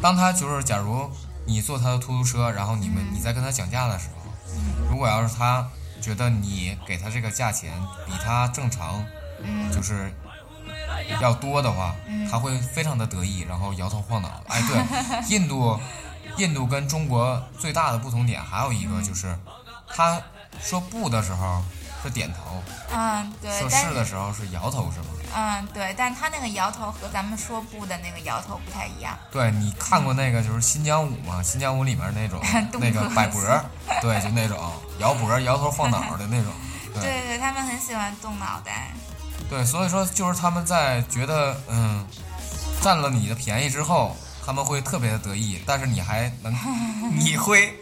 [0.00, 1.10] 当他就是假如
[1.44, 4.30] 你坐他的出租车，然后你们你在跟他讲价的时候，
[4.88, 5.66] 如果要是他
[6.00, 7.72] 觉得你给他这个价钱
[8.06, 9.04] 比他正常
[9.42, 10.14] 嗯就是
[11.20, 14.40] 要多的话，嗯他会非常的得意，然后摇头晃脑。
[14.46, 15.76] 哎，对，印度，
[16.36, 19.36] 印度跟中国最大的不同点还有一个就是，
[19.88, 20.22] 他
[20.60, 21.60] 说不的时候
[22.02, 25.06] 是点头，嗯，对，但说是的时候是摇头，是吗？
[25.34, 29.18] 嗯，对，但他那个摇头和咱们说不的那个摇头不太一样。
[29.30, 31.42] 对你看过那个就是新疆舞吗？
[31.42, 32.40] 新疆舞里面那种
[32.80, 33.64] 那个摆脖儿，
[34.00, 34.58] 对，就那种
[34.98, 36.52] 摇脖儿、摇头晃脑的那种。
[36.94, 38.92] 对对对，他们很喜欢动脑袋。
[39.50, 42.06] 对，所以说就是他们在觉得嗯
[42.80, 46.54] 占了你的便宜之后，他们会特别的得意，但是你还能，
[47.14, 47.78] 你会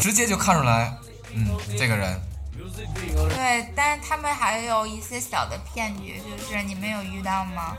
[0.00, 0.92] 直接就看出来，
[1.32, 1.46] 嗯，
[1.78, 2.20] 这个人
[2.52, 7.76] 对，但是他们还有一些小的骗局，就是你没有遇到吗？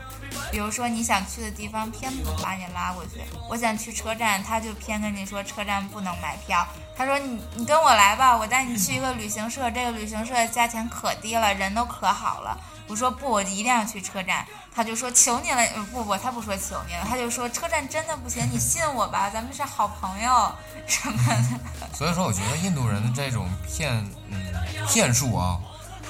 [0.50, 3.20] 比如说你想去的地方，偏不把你拉过去。
[3.48, 6.66] 我想去车站，他就偏跟你说车站不能买票。
[6.96, 12.58] 他说你你跟我来吧，我带你去一个旅行社，这个旅行社价钱可低了，人都可好了。
[12.88, 14.44] 我说不，我一定要去车站。
[14.74, 20.52] 他就说求你了，呃不不，他不说求你了，他就说车站真的不行，你信我吧，咱们是好朋友
[20.86, 21.92] 什么的。
[21.94, 23.92] 所以说我觉得印度人的这种骗
[24.30, 24.54] 嗯
[24.88, 25.60] 骗术啊，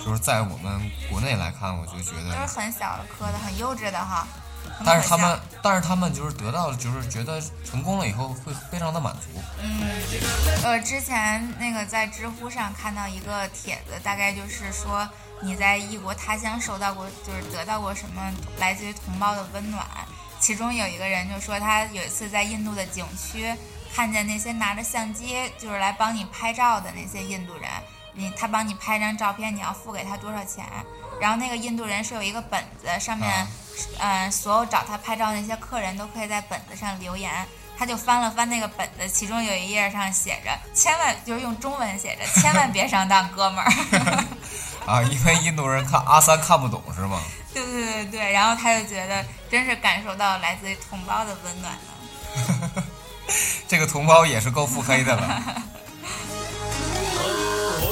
[0.05, 4.27] 就是在我们国内来看，我就觉得都是，很小的磕的，很幼稚的哈。
[4.85, 9.87] 但是他们但是他们就是得到就是觉得成功了以后会非常的满足，嗯，
[10.63, 15.07] 呃，之前那个在知乎上看到一个帖子，大概就是说
[15.43, 19.85] 你在异国他乡收到过，就是得到过什么来自于同胞的温暖。
[20.41, 23.53] 其中有一个人就说他有一次在印度的景区
[23.95, 27.69] 看见那些拿着相机就是来帮你拍照的那些印度人，
[28.15, 30.65] 你他帮你拍张照片，你要付给他多少钱？
[31.21, 33.47] 然后那个印度人是有一个本子，上面啊，
[34.01, 37.31] 嗯、所有找他拍照那些客人都可以在本子上留言。
[37.83, 44.25] 他他就翻了翻那个本子，其中有一页上写着，千万就是用中文写着， 千万别上当，哥们儿。
[44.87, 47.21] 啊，因为印度人看阿三看不懂是吗？
[47.53, 52.85] 对对对对，然后他就觉得真是感受到来自于同胞的温暖呢。
[53.67, 55.43] 这个同胞也是够腹黑的了。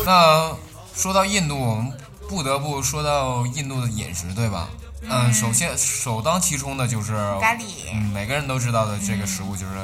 [0.06, 0.56] 那
[0.94, 1.92] 说到印度，我们
[2.28, 4.68] 不得不说到印度的饮食，对吧？
[5.02, 7.64] 嗯，首先首当其冲的就是咖喱。
[7.92, 9.74] 嗯，每个人都知道的这个食物就是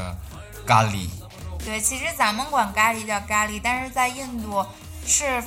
[0.66, 1.08] 咖喱。
[1.64, 4.64] 对，其实咱们管咖喱叫咖喱，但是在印度
[5.04, 5.42] 是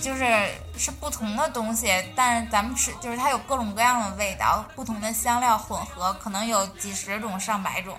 [0.00, 7.96] 就是是不同的东西，但是咱们吃就是它有各种各样的味道，不同的香料混合，可能有几十种上百种，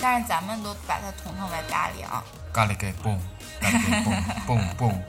[0.00, 2.22] 但是咱们都把它统称为咖喱啊。
[2.52, 3.18] 咖喱给蹦，
[3.60, 5.02] 咖喱给蹦蹦蹦。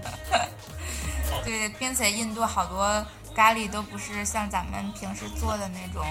[1.46, 3.06] 对，并且印度好多
[3.40, 6.06] 咖喱都不是像咱们平时做的那种，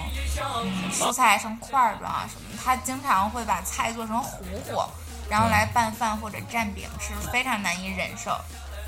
[0.63, 4.83] 嗯，蔬菜成块儿状啊什么，他经常会把菜做成糊糊，
[5.29, 8.35] 然后来拌饭或者蘸饼吃，非常难以忍受，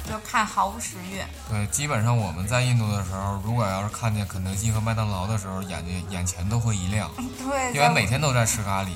[0.09, 1.21] 就看毫无食欲。
[1.47, 7.11] 对，基本上我们在印度的时候，如果要是看见肯德基和麦当劳的时候，眼睛眼前都会一亮。
[7.37, 8.87] 对，因为每天都在吃咖喱。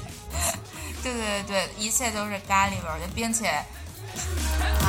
[1.04, 3.64] 对对对对，一切都是咖喱味儿的，并且。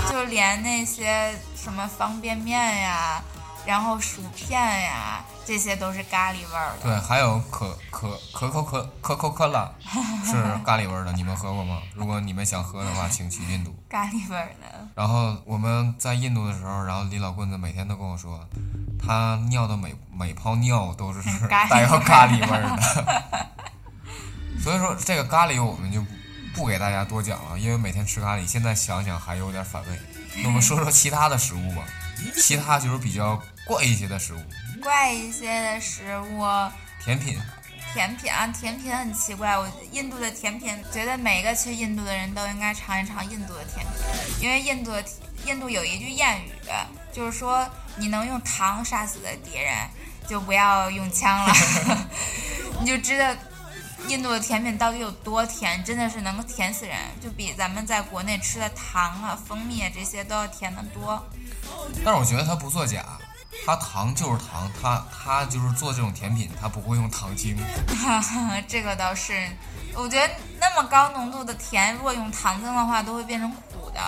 [0.09, 3.21] 就连那些什么方便面呀，
[3.67, 6.85] 然后薯片呀，这些都是咖喱味儿的。
[6.85, 9.75] 对，还有可可可口可可口可乐
[10.25, 10.33] 是
[10.65, 11.83] 咖喱味儿的，你们喝过吗？
[11.95, 13.75] 如果你们想喝的话，请去印度。
[13.91, 14.89] 咖喱味儿的。
[14.95, 18.41] 然后我们在印度的时候，然后李老棍子每天都跟我说，
[18.99, 23.37] 他尿的每每泡尿都是 带有咖喱味儿的。
[24.63, 26.05] 所以说这个咖喱我们就。
[26.55, 30.01] 不给大家多讲了，因为每天吃咖喱，现在想想还有点反胃。
[30.37, 31.85] 那我们说说其他的食物吧，
[32.35, 34.39] 其他就是比较怪一些的食物。
[34.81, 36.45] 怪一些的食物，
[37.05, 37.39] 甜品。
[37.93, 39.59] 甜品啊，甜品很奇怪。
[39.59, 45.05] 我印度的甜品，觉得每一个去印度的人都应该尝一尝印度的甜品，因为印度的
[45.47, 46.53] 印度有一句谚语，
[47.13, 49.75] 就是说你能用糖杀死的敌人，
[50.29, 51.53] 就不要用枪了。
[52.81, 53.35] 你就知道。
[54.09, 55.83] 印度的甜品到底有多甜？
[55.83, 61.21] 真的是能够甜死人，就比咱们在国内吃的糖啊、蜂蜜啊这些都要甜得多。
[62.05, 63.05] 但是我觉得它不作假，
[63.65, 67.57] 他糖就是糖，它它就是做这种甜品，它不会用糖精。
[68.69, 69.49] 这个倒是，
[69.95, 74.01] 我觉得那么高浓度的甜，如果用糖精的话，都会变成苦的。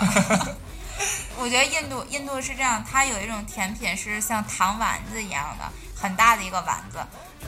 [1.38, 6.98] 我觉得印度印度是这样，它有一种甜品是像糖丸子一样的，很大的一个丸子。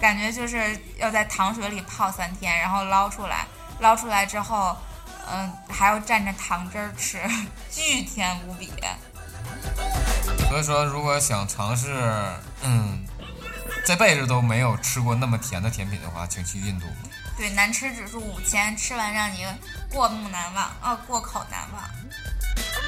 [0.00, 3.46] 感觉就是要在糖水里泡三天，然后捞出来，
[3.80, 4.76] 捞出来之后，
[5.30, 7.20] 嗯，还要蘸着糖汁儿吃，
[7.70, 8.72] 巨甜无比。
[10.48, 11.94] 所以说，如果想尝试，
[12.62, 13.04] 嗯，
[13.84, 16.86] 这辈子都没有吃过那么甜的甜品的话，请去印度。
[17.36, 19.46] 对，难吃指数五千，吃完让你
[19.90, 21.82] 过目难忘，哦，过口难忘。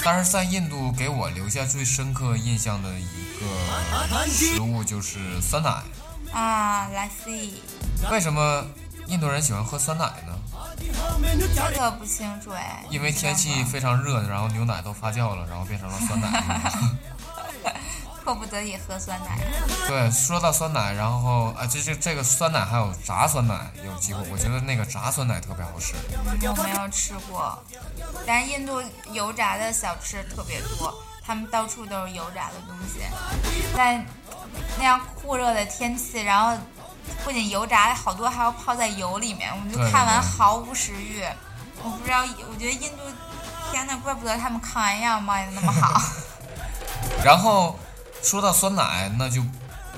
[0.04, 3.06] 但是在印度给我留下最深刻印象的一
[3.38, 5.70] 个食物就是酸奶。
[6.32, 7.52] 啊，Let's see。
[8.10, 8.66] 为什么
[9.12, 10.32] 印度人喜欢喝酸奶呢？
[11.54, 12.82] 这个不清楚哎。
[12.88, 16.72] 因为天气非常热，然后牛奶都发酵了，然后变成了酸奶。
[18.24, 19.38] 迫不得已喝酸奶。
[19.86, 25.92] 对，说到酸奶，然后啊，这这这个酸奶还有炸酸奶，有机会，我觉得那个炸酸奶特别好吃。
[26.24, 27.62] 我没有吃过，
[28.26, 33.00] 但是印度油炸的小吃特别多，他们到处都是油炸的东西，
[33.76, 34.02] 在。
[34.78, 36.56] 那样酷热的天气，然后
[37.24, 41.22] 不仅油炸，好多还要泡在油里面，我们就看完毫无食欲。
[41.82, 43.02] 我不知道，我觉得印度，
[43.70, 46.00] 天呐，怪不得他们抗癌药卖的那么好。
[47.24, 47.78] 然后
[48.22, 49.42] 说到酸奶，那就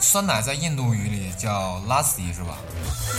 [0.01, 2.57] 酸奶在印度语里叫 lassi 是吧？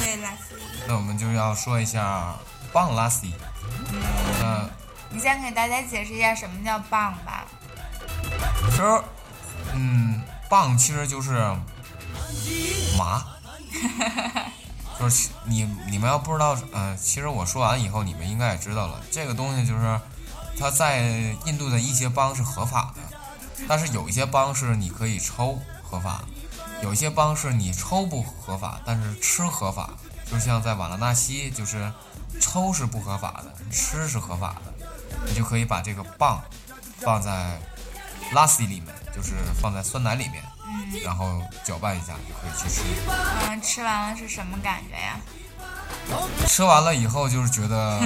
[0.01, 0.59] 对，lassi。
[0.87, 2.35] 那我们就要说一下
[2.71, 3.31] 棒 lassi。
[4.41, 4.69] 嗯，
[5.09, 7.45] 你先给大家解释一下什么叫棒吧。
[8.69, 9.01] 其实，
[9.73, 10.21] 嗯。
[10.47, 11.39] 棒其实就是
[12.95, 13.25] 麻，
[14.99, 19.01] 就是你你们要不知道，嗯，其实我说完以后，你们应该也知道了。
[19.11, 19.99] 这个东西就是
[20.57, 21.01] 它在
[21.45, 23.01] 印度的一些邦是合法的，
[23.67, 26.23] 但是有一些邦是你可以抽合法，
[26.81, 29.89] 有一些邦是你抽不合法，但是吃合法。
[30.31, 31.91] 就像在瓦拉纳西，就是
[32.39, 34.73] 抽是不合法的，吃是合法的，
[35.27, 36.41] 你就可以把这个棒
[36.99, 37.59] 放在
[38.31, 38.95] 拉西里面。
[39.15, 40.43] 就是放在酸奶里面，
[41.03, 42.81] 然后搅拌一下就可以去吃。
[43.49, 45.17] 嗯，吃完了是什么感觉呀？
[46.47, 47.99] 吃完了以后就是觉得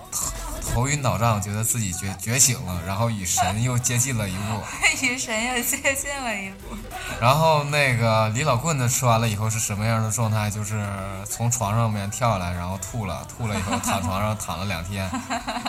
[0.74, 4.62] 头晕脑胀，觉得自己觉觉醒了，然后与神又接近了一步。
[5.06, 6.76] 与神又接近了一步。
[7.20, 10.50] 然后那个李老棍子吃完了以后是什么样的状态？
[10.50, 10.84] 就是
[11.28, 15.08] 从床上面跳下来，然后吐了，吐了以后躺床上躺了两天。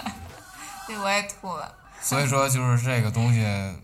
[0.88, 1.72] 对，我也吐了。
[2.02, 3.42] 所以说，就是这个东西，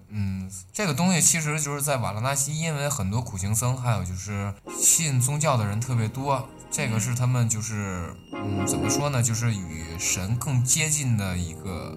[0.09, 11.95] 嗯，这个东西其实就是在瓦拉纳西，因为很多苦行僧，还有就是信宗教的人特别多，这个是他们就是，嗯，怎么说呢，就是与神更接近的一个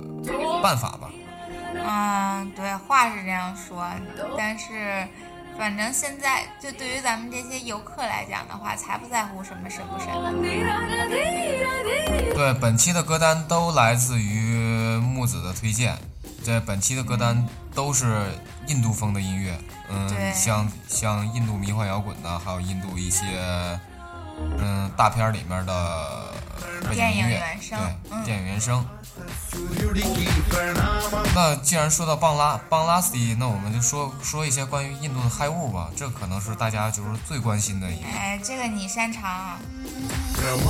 [0.63, 1.11] 办法吧。
[1.75, 3.87] 嗯，对，话是这样说，
[4.37, 5.07] 但是
[5.57, 10.09] 反正现在就对于咱们这些游客来讲的话，才不在乎什么神不神。
[12.35, 14.48] 对，本期的歌单都来自于木
[15.29, 15.97] 子的推荐。
[16.43, 18.27] 在本期的歌单都是
[18.69, 19.59] 印度风的音乐，
[19.91, 23.79] 嗯，像像印度迷幻摇滚的，还有印度一些
[24.59, 26.33] 嗯大片儿里面的
[26.89, 28.87] 背景电影音乐，原声对，嗯电影原声。
[31.35, 38.09] 那既然说到邦拉邦拉斯蒂，那我们就说说一些关于印度的嗨物吧，这可能是大家就是最关心的一个。
[38.09, 39.59] 哎，这个你擅长，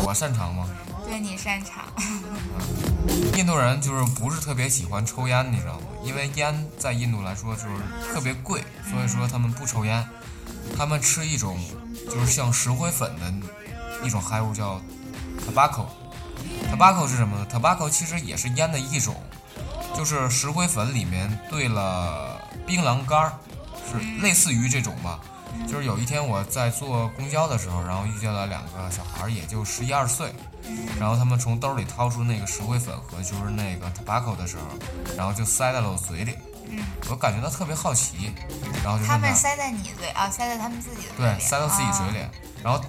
[0.02, 0.66] 我擅长吗？
[1.08, 1.86] 对你擅长。
[3.34, 5.86] 印度人就是不是特别喜欢抽烟，你知道吗？
[6.04, 7.68] 因为烟在印度来说就是
[8.12, 10.06] 特别贵，所以说他们不抽烟。
[10.76, 11.58] 他们吃一种
[12.10, 13.32] 就是像石灰粉的
[14.06, 14.80] 一种嗨物叫
[15.46, 15.86] tobacco。
[16.70, 19.16] tobacco 是什么呢？tobacco 其实也是烟的一种，
[19.96, 23.32] 就是石灰粉里面兑了槟榔干儿，
[23.90, 25.18] 是类似于这种吧。
[25.66, 30.32] 就是有一天我在坐公交的时候，然后遇见了两个小孩儿，也就十一二岁，
[30.98, 34.64] 然后他们从兜里掏出那个石灰粉和就是那个 tobacco 的时候，
[35.16, 36.36] 然后就塞在了我嘴里，
[37.10, 38.32] 我感觉到特别好奇，
[38.82, 42.30] 然后就他们塞在你嘴啊，塞在他们自己的对，塞到自己嘴里啊。
[42.62, 42.80] 然后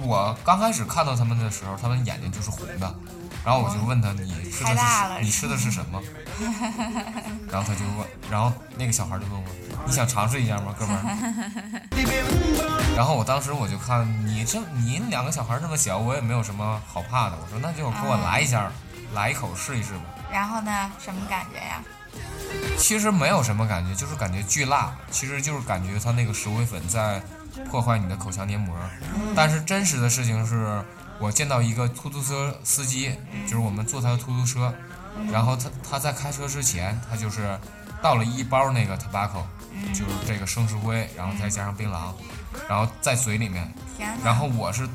[0.00, 2.94] 我刚开始看到他们的时候，他们眼睛就是红的，
[3.48, 5.98] 然后我就问他你吃的是你吃的是什么？
[7.50, 9.48] 然后他就问，然后那个小孩就问我，
[9.86, 11.00] 你想尝试一下吗，哥们儿？
[12.94, 18.70] 然后我当时我就看你这你两个小孩这么小，我也没有什么好怕的，我说那就给我来一下，
[19.14, 20.02] 来一口试一试吧。
[20.30, 21.82] 然后呢，什么感觉呀？
[22.76, 27.22] 其实没有什么感觉，就是感觉巨辣，其实就是感觉它那个石灰粉在
[27.70, 28.76] 破坏你的口腔黏膜。
[29.34, 30.84] 但是真实的事情是，
[31.20, 33.12] 我见到一个出租车司机，
[33.44, 34.72] 就是我们坐他的出租车，
[35.32, 37.58] 然后他他在开车之前，他就是
[38.00, 39.42] 倒了一包那个 tobacco，
[39.92, 42.12] 就是这个生石灰，然后再加上槟榔，
[42.68, 43.72] 然后在嘴里面，
[44.22, 44.88] 然后我是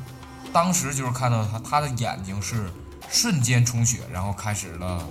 [0.52, 2.70] 当时就是看到他，他的眼睛是
[3.10, 5.06] 瞬间充血，然后开始了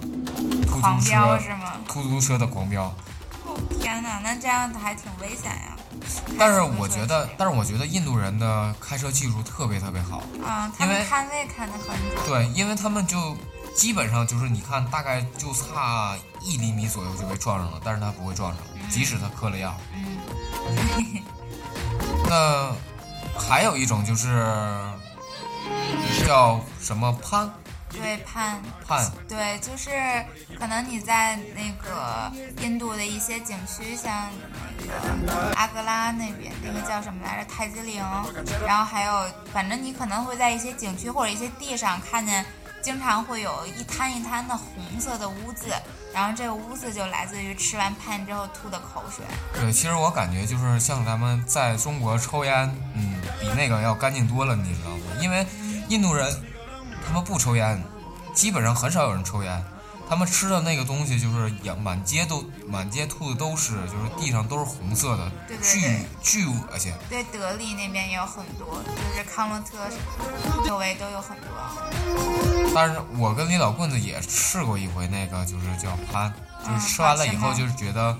[0.67, 1.73] 出狂租车飙是吗？
[1.87, 2.93] 出租车的狂飙。
[3.79, 5.77] 天哪，那这样子还挺危险呀。
[6.37, 12.25] 但是我觉得，但是我觉得印度人的开车技术特别特别好，啊，他因为们看位看得很准。
[12.27, 13.35] 对，因为他们就
[13.75, 19.75] 基本上就是你看大概就差一厘米左右就被撞上了，但是他不会撞上，即使他嗑了药。
[19.93, 20.17] 嗯，
[22.29, 22.71] 那
[23.39, 24.45] 还有一种就是
[26.25, 27.49] 叫什么攀
[27.93, 29.91] 对，判攀，对，就是
[30.59, 32.31] 可能你在那个
[32.61, 34.29] 印度的一些景区，像
[35.25, 38.03] 那个阿格拉那边，那个叫什么来着，泰姬陵，
[38.65, 42.45] 然后还有，反正你可能会在一些景区或者一些地上看见，
[42.81, 45.67] 经常会有一滩一滩的红色的污渍，
[46.13, 49.23] 然后这个污渍就来自于吃完 pan 之后吐的口水。
[49.53, 55.03] 对，其实我感觉就是像咱们在中国抽烟，嗯，比那个要干净多了，你知道吗？
[55.21, 55.45] 因为
[55.89, 56.27] 印度人
[57.05, 57.83] 他们不抽烟，
[58.33, 59.63] 基本上很少有人抽烟。
[60.09, 66.93] 他们吃的那个东西就是养满街都满街吐的都是，就是地上都是红色的，对对巨对巨恶心。
[67.09, 69.77] 对，德里那边也有很多，就是康乐特
[70.67, 71.47] 周围都有很多。
[72.75, 76.31] 但是我跟李老棍子也试过一回那个，就是叫潘，
[76.63, 78.15] 就是吃完了以后就是觉得，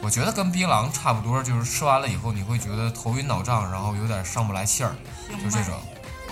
[0.00, 4.96] 我觉得跟槟榔差不多，就是吃完了以后你会觉得头晕脑胀，然后有点上不来气儿，
[5.28, 5.74] 就这种。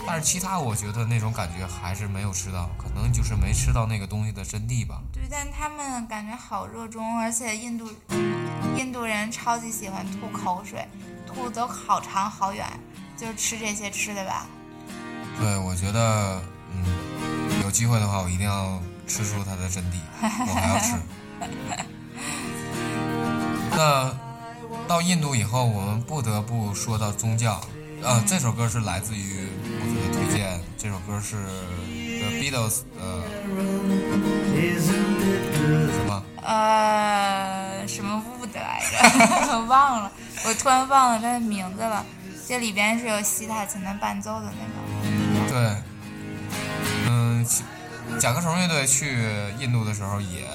[0.06, 5.02] 但是其他我觉得那种感觉还是没有吃到，可能就是没吃到那个东西的真谛吧。
[5.12, 7.90] 对，但他们感觉好热衷，而且印度
[8.76, 10.86] 印度人超级喜欢吐口水，
[11.26, 12.64] 吐都好长好远，
[13.16, 14.46] 就是吃这些吃的吧。
[15.40, 16.40] 对，我觉得，
[16.72, 16.84] 嗯，
[17.62, 20.94] 有机会的话，我一定要吃出它的真谛，我还要吃。
[23.76, 24.14] 那
[24.86, 27.60] 到印度以后，我们不得不说到宗教。
[28.04, 31.36] 啊，这首歌是来自于我的推荐，这首歌是
[32.20, 33.24] The Beatles，的，
[35.90, 36.22] 什么？
[36.42, 38.82] 呃，什么物的来
[39.48, 39.64] 着？
[39.64, 40.12] 忘了，
[40.44, 42.04] 我突然忘了它的名字了。
[42.46, 45.50] 这里边是有西塔琴的伴奏的那个。
[45.50, 45.74] 对，
[47.08, 47.46] 嗯，
[48.18, 49.16] 甲壳虫乐队去
[49.58, 50.46] 印度的时候也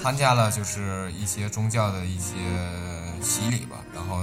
[0.00, 2.32] 参加了，就是一些宗教的一些
[3.20, 4.18] 洗礼吧，然后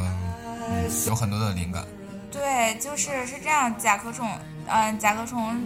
[0.71, 1.85] 嗯有很多的灵感。
[2.31, 3.77] 对，就是是这样。
[3.77, 4.29] 甲壳虫，
[4.67, 5.61] 嗯，甲壳虫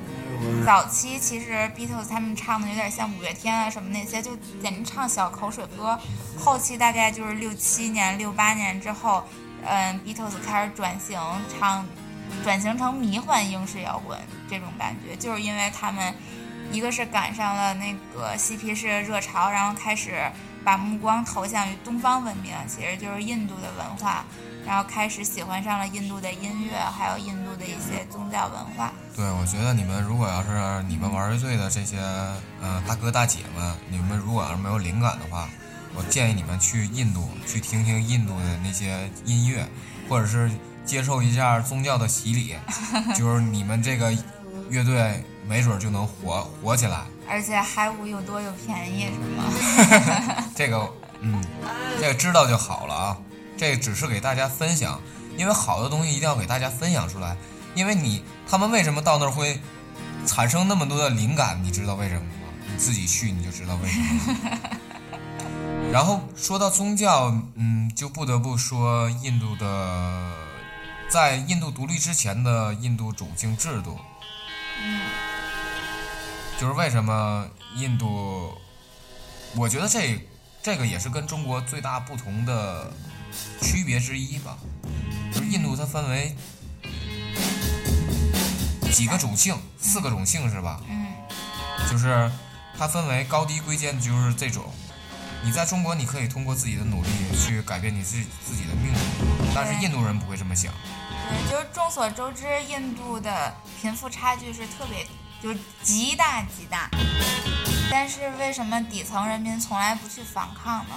[0.65, 5.97] 早期其实 Beatles 他们唱的有点像五月天啊什么那些，就简直唱小口水歌。
[6.37, 9.23] 后期大概就是六七年、六八年之后，
[9.63, 11.19] 嗯，Beatles 开始转型
[11.57, 11.85] 唱，
[12.43, 14.17] 转型成迷幻英式摇滚
[14.49, 16.13] 这种感觉，就是因为他们
[16.71, 20.29] 一个是赶上了那个嬉皮士热潮，然后开始
[20.65, 24.25] 把目光投向于东方文明，其实就是印度的文化。
[24.65, 28.91] 然后开始喜欢上了印度的音乐，还有印度的一些宗教文化。
[29.15, 31.99] 对，我觉得你们如果要是你们玩乐队的这些
[32.59, 35.47] 呃大哥大姐们，你们如果要是没有灵感的话，
[35.93, 39.63] 我建议你们去印度去听听印度的那些音乐，
[40.09, 40.51] 或者是
[40.83, 42.55] 接受一下宗教的洗礼，
[43.15, 44.11] 就是你们这个
[44.71, 47.03] 乐队没准就能火火起来。
[47.27, 50.45] 而且还无又多又便宜，是吗？
[50.55, 50.89] 这个，
[51.21, 51.43] 嗯，
[51.99, 53.17] 这个知道就好了啊。
[53.57, 54.99] 这只是给大家分享，
[55.37, 57.35] 因为好的东西一定要给大家分享出来。
[57.73, 59.59] 因为你他们为什么到那儿会
[60.25, 61.61] 产生那么多的灵感？
[61.63, 62.53] 你知道为什么吗？
[62.71, 64.57] 你自己去你就知道为什么。
[65.91, 70.31] 然后说到宗教，嗯，就不得不说印度的，
[71.07, 73.97] 在印度独立之前的印度种姓制度，
[74.83, 75.01] 嗯，
[76.59, 78.57] 就是为什么印度，
[79.55, 80.19] 我觉得这
[80.61, 82.91] 这个也是跟中国最大不同的。
[83.59, 84.57] 区别之一吧，
[85.33, 86.33] 就是印度它分为
[88.93, 90.79] 几个种姓，四个种姓是吧？
[90.87, 91.07] 嗯，
[91.91, 92.31] 就是
[92.77, 94.63] 它分为高低贵贱，就是这种。
[95.43, 98.97] 你在中国，你可以通过自己的努力去改变你自己自己的命运，
[99.53, 100.71] 但是印度人不会这么想。
[101.27, 105.05] 对，就是众所周知，印度的贫富差距是特别，
[105.45, 106.89] 就极大极大。
[107.91, 110.95] 但是为什么底层人民从来不去反抗呢？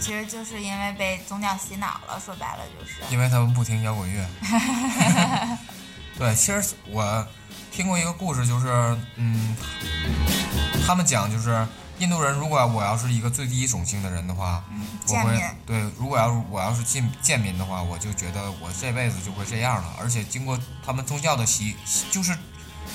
[0.00, 3.02] 其实就是因为被宗教洗脑了，说白了就是。
[3.10, 4.26] 因为他们不听摇滚乐。
[6.16, 7.26] 对，其实我
[7.70, 8.66] 听过一个故事，就是
[9.16, 9.54] 嗯，
[10.86, 11.66] 他们讲就是
[11.98, 14.64] 印度人，如果我要是一个最低种姓的人的话，
[15.08, 19.94] 我会对，如果要是我要是进贱民的话，我就觉得我这辈子就会这样了。
[20.00, 21.76] 而且经过他们宗教的洗，
[22.10, 22.36] 就是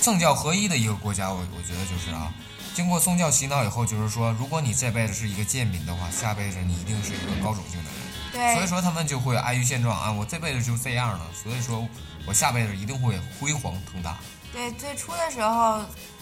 [0.02, 2.34] 政教合一的一个国家，我我觉得就是啊。
[2.74, 8.00] 经过宗教洗脑以后，就是说，如果你这辈子是一个贱民的话，下辈子你一定是一个高种姓的人。
[8.32, 8.56] 对。
[8.56, 11.88] 所以说他们就会安于现状啊，我这辈子就这样了，所以说
[12.28, 14.18] 我下辈子一定会辉煌腾达。
[14.54, 15.82] 对，最初的时候，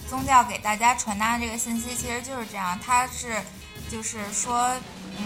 [0.10, 3.42] 宗教给大家传达的这个信息其实就是这样，它是，
[3.92, 4.72] 就是说，
[5.18, 5.26] 嗯，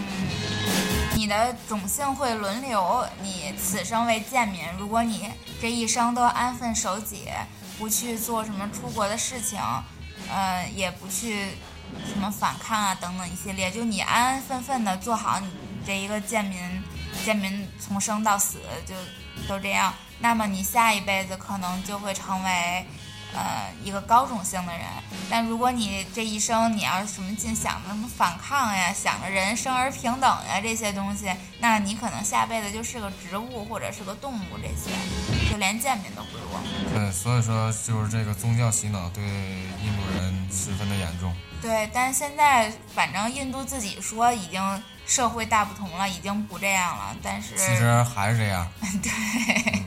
[1.14, 5.30] 你的种姓会轮流，你此生为贱民，如果你
[5.60, 7.28] 这一生都安分守己，
[7.80, 9.58] 不去做什么出国的事情。
[10.28, 11.48] 呃，也不去
[12.06, 15.48] 什么反抗啊，等等一系列，就你安安分分的做好你
[15.84, 16.82] 这一个贱民，
[17.24, 18.94] 贱民从生到死就
[19.48, 22.86] 都这样，那么你下一辈子可能就会成为。
[23.32, 24.84] 呃，一个高种性的人，
[25.30, 34.90] 但如果你这一生你要是什么尽想着什么反抗呀，想着人生而平等呀这些东西，那你可能下辈子就是个植物或者是个动物，这些
[35.50, 36.44] 就连贱民都不如。
[36.92, 41.32] 对，所以说就是这个宗教洗脑对印度人十分的严重。
[41.62, 48.66] 对，但是现在反正印度自己说已经社会大不同了，已经不这样了，但是其实还是这样。
[49.02, 49.82] 对。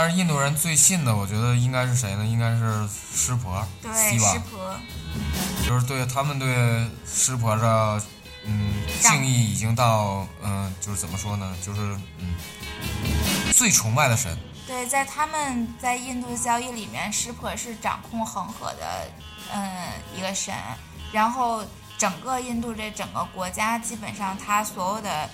[0.00, 2.24] 但是印度人最信的，我觉得应该是谁呢？
[2.24, 4.72] 应该是湿婆，对，湿婆，
[5.66, 8.00] 就是对他们对湿婆的，
[8.44, 11.52] 嗯，敬意已经到，嗯，就是怎么说呢？
[11.66, 11.80] 就是
[12.18, 12.36] 嗯，
[13.52, 14.38] 最崇拜的神。
[14.68, 19.10] 对，在他们在印度教义里面，湿婆是掌控恒河的，
[19.52, 20.54] 嗯，一个神。
[21.10, 21.64] 然后
[21.98, 25.28] 整个印度这整个国家，基本上他所有的。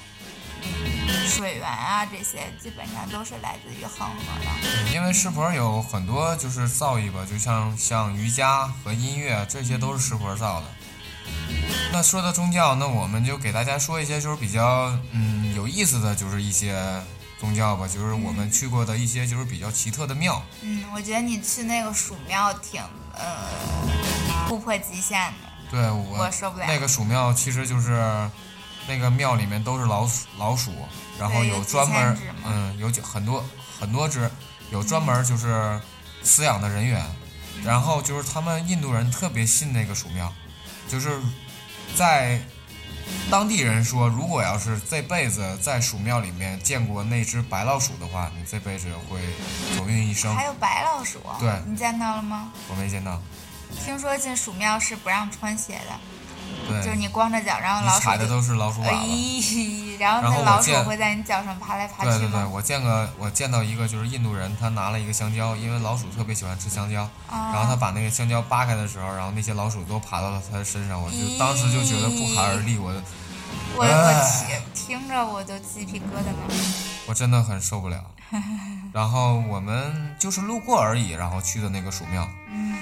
[1.27, 4.93] 水源啊，这些基本上都是来自于恒河的。
[4.93, 10.67] 因为湿婆有很多就是造诣吧，就像像瑜伽和音乐，这些都是湿婆造的。
[11.93, 17.03] 那说到宗教，那我们就给大家说一些就是比较嗯有意思的就是一些
[17.41, 20.43] 宗教吧，就是我们去过的一些就是比较奇特的庙。
[20.61, 22.81] 嗯，我觉得你去那个蜀庙挺
[23.15, 23.49] 呃
[24.47, 25.49] 突破极限的。
[25.71, 26.67] 对我，我受不了。
[26.69, 28.31] 那个蜀庙其实就是。
[28.87, 30.73] 那个庙里面都是老鼠，老鼠，
[31.19, 33.45] 然后有专门，嗯，有很多
[33.81, 34.31] 很多只，
[34.71, 35.81] 有专门就是
[36.25, 37.05] 饲养的人员，
[37.65, 40.33] 然后就是他们印度人特别信那个鼠庙，
[40.89, 41.21] 就是
[41.97, 42.41] 在
[43.31, 49.21] 当地人说，如果要是这辈子在鼠庙里面见过那只白老鼠的话，你这辈子会
[49.77, 50.35] 走运一生。
[50.35, 51.21] 还有白老鼠？
[51.39, 52.51] 对，你见到了吗？
[52.69, 53.21] 我没见到。
[53.85, 55.99] 听说进鼠庙是不让穿鞋的，
[56.69, 72.93] 就是对，你光着脚，然后你老鼠踩的都是老鼠粑哎粑。，然后那老鼠会在你脚上爬来爬去对对对，我见个，我见到一个就是印度人，他拿了一个香蕉，因为老鼠特别喜欢吃香蕉，啊然后他把那个香蕉扒开的时候，然后那些老鼠都爬到了他的身上，我就当时就觉得不寒而栗，我
[73.77, 76.55] 我哎我听听着我都鸡皮疙瘩了。
[77.07, 78.03] 我真的很受不了。
[78.93, 82.75] 然后我们就是路过而已，然后去的那个鼠庙，嗯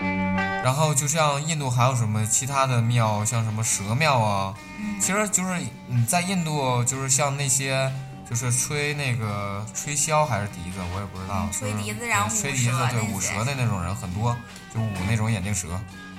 [0.00, 7.92] 然后就像印度还有什么其他的庙，像什么蛇庙啊，嗯其实就是你在印度就是像那些。
[8.28, 11.46] 就是吹那个吹箫还是笛子，我也不知道。
[11.46, 14.36] 嗯吹笛子然后吹笛子对舞蛇的那种人很多，
[14.74, 15.68] 就舞那种眼镜蛇。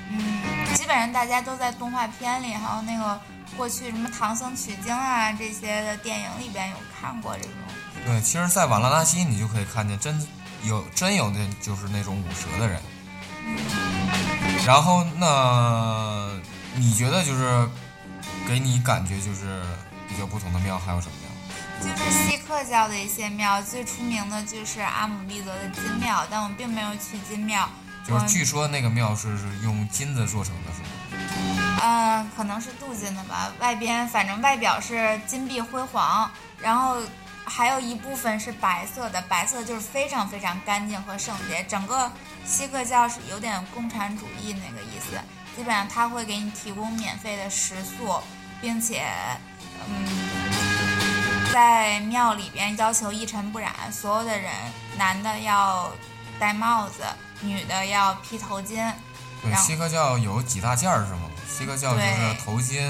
[0.10, 0.42] 嗯，
[0.74, 3.22] 基本上大家都在动画片里，还有那个
[3.56, 7.52] 过去什么唐僧取经啊这些的电影里边有看过这种。
[8.04, 10.20] 对，其实，在瓦拉纳西你就可以看见真
[10.64, 12.82] 有真有那就是那种舞蛇的人。
[14.66, 16.30] 然后那
[16.76, 17.68] 你觉得就是
[18.48, 19.64] 给你感觉就是
[20.08, 21.30] 比较不同的庙还有什么庙？
[21.82, 27.68] 就是锡克教的一些庙，最出名的就是阿姆利则的金庙，但我并没有去金庙。
[28.06, 30.88] 就是据说那个庙是是用金子做成的，是吗？
[31.82, 36.98] 嗯，可能是镀金的吧，外边反正外表是金碧辉煌，然后
[37.46, 41.64] 还有一部分是白色的，白色就是非常非常干净和圣洁。
[41.64, 42.12] 整个
[42.50, 45.16] 锡克教是有点共产主义那个意思，
[45.56, 48.20] 基本上他会给你提供免费的食宿，
[48.60, 49.06] 并且，
[49.88, 54.52] 嗯，在庙里边要求一尘不染，所有的人，
[54.98, 55.92] 男的要
[56.40, 57.04] 戴帽子，
[57.42, 58.92] 女的要披头巾。
[59.44, 61.30] 对，锡克教有几大件儿是吗？
[61.48, 62.82] 锡克教就是头巾，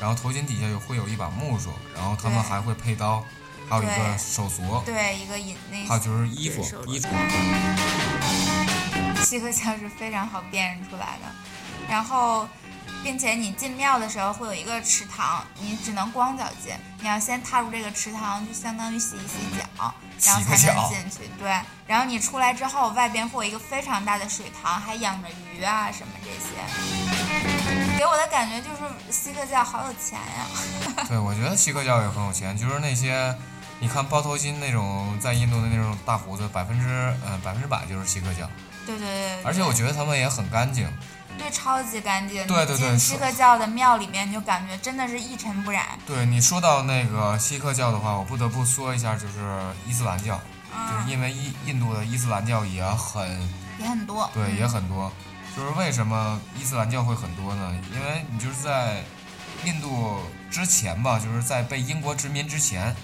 [0.00, 3.24] 然后头巾底下有会有一把木梳，然后他们还会配刀，
[3.68, 7.08] 还有一个手镯，对，一个引那还有就是衣服，衣服。
[9.24, 11.30] 锡克教是非常好辨认出来的。
[11.88, 12.48] 然后，
[13.02, 19.94] 并且你进庙的时候会有一个池塘，你只能光脚进，你要先踏入这个池塘，就相当于洗一洗脚，
[20.24, 21.28] 然后才能进去。
[21.38, 26.50] 对，然后你出来之后，外边会有一个非常大的水塘，还养着鱼啊什么这些。
[27.98, 31.04] 给我的感觉就是锡克教好有钱呀。
[31.08, 33.36] 对，我觉得锡克教也很有钱，就是那些，
[33.78, 36.86] 你看包头巾那种在印度的那种大胡子，百分之
[37.24, 38.48] 呃百分之百就是锡克教，
[38.98, 40.88] 对对对对而且我觉得他们也很干净。
[41.38, 42.46] 对超级干净。
[42.46, 45.98] 对对对锡克教的庙里面，你就感觉真的是一尘不染。
[46.06, 53.26] 对你说到那个锡克教的话，我不得不说一下，就是伊斯兰教，就是嗯，因为印印度的伊斯兰教也很
[53.78, 54.30] 也很多。
[54.34, 55.10] 对，也很多。
[55.56, 57.74] 就是为什么伊斯兰教会很多呢？
[57.94, 59.02] 因为你就是在
[59.64, 60.20] 印度
[60.50, 62.94] 之前吧，就是在被英国殖民之前，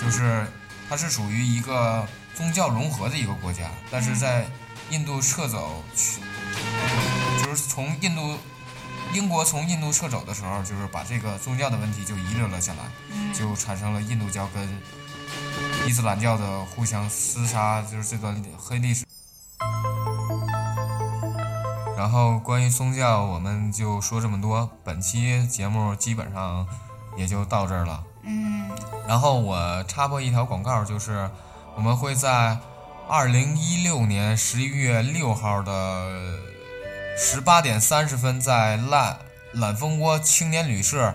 [0.00, 0.46] 就是
[0.88, 4.46] 它是属于一个宗教融合的一个国家，但是在
[4.90, 6.20] 印度撤走去，
[7.42, 8.38] 就是从印度
[9.12, 14.82] 英国从印度撤走的时候，就是把这个宗教的问题就遗留了下来，嗯就产生了印度教跟
[15.86, 19.04] 伊斯兰教的互相厮杀，就是这段黑历史。
[21.96, 24.70] 然后关于宗教，我们就说这么多。
[24.84, 26.66] 本期节目基本上
[27.16, 28.04] 也就到这儿了。
[28.22, 28.68] 嗯
[29.08, 31.30] 然后我插播一条广告，就是
[31.74, 32.58] 我们会在
[33.08, 36.40] 二零一六年十一月六号的
[37.16, 39.16] 十八点三十分，在懒
[39.52, 41.14] 懒蜂窝青年旅社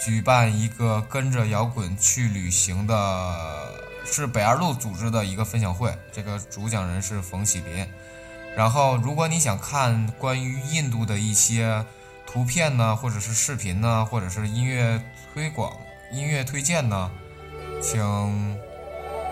[0.00, 3.74] 举办一个跟着摇滚去旅行的，
[4.04, 5.92] 是北二路组织的一个分享会。
[6.12, 7.84] 这个主讲人是冯喜林。
[8.56, 11.84] 然后，如果你想看关于印度的一些
[12.24, 15.72] 图片呢，或者是视频呢，或者是音乐推广、
[16.12, 17.10] 音乐推荐呢，
[17.82, 18.56] 请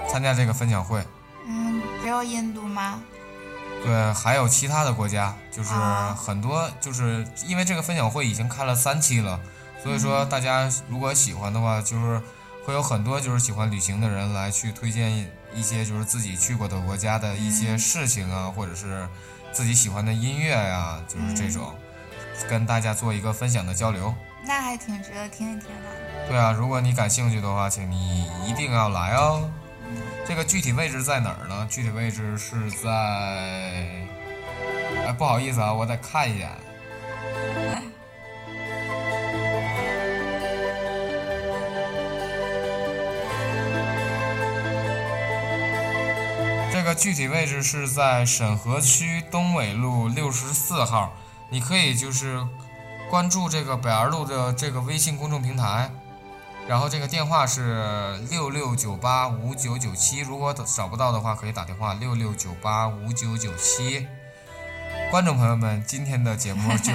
[0.09, 1.01] 参加这个分享会。
[2.13, 3.01] 嗯，只有印度吗？
[3.83, 9.41] 对，还有其他的国家，就是啊很多，就是因为这个分享会已经开了三期了，
[9.83, 12.21] 所以说大家如果喜欢的话，就是
[12.65, 19.09] 会有很多就是喜欢旅行的人来去推荐一些就是自己去过的国家的一些事情啊，或者是
[19.53, 21.75] 自己喜欢的音乐呀、就是这种，
[22.49, 24.15] 跟大家做一个分享的交流。
[24.45, 26.29] 那还挺值得听一听的。
[26.29, 29.51] 对啊，如果你感兴趣的话，请你一定要来哦。
[30.27, 31.67] 这个具体位置在哪儿呢？
[31.71, 32.91] 具体位置是在……
[35.05, 36.51] 哎，不好意思啊，我得看一眼。
[46.73, 51.13] 这个具体位置是在沈河区东纬路六十四号，
[51.51, 52.45] 你可以就是
[53.11, 55.91] 关注这个北二路的这个微信公众平台，
[56.69, 64.07] 然后这个电话是六六九八五九九七，如果找不到的话，可以打电话六六九八五九九七。
[65.11, 66.93] 观众朋友们，今天的节目就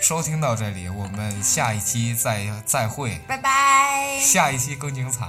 [0.00, 4.18] 收听到这里，我们下一期再再会，拜拜。
[4.20, 5.28] 下一期更精彩。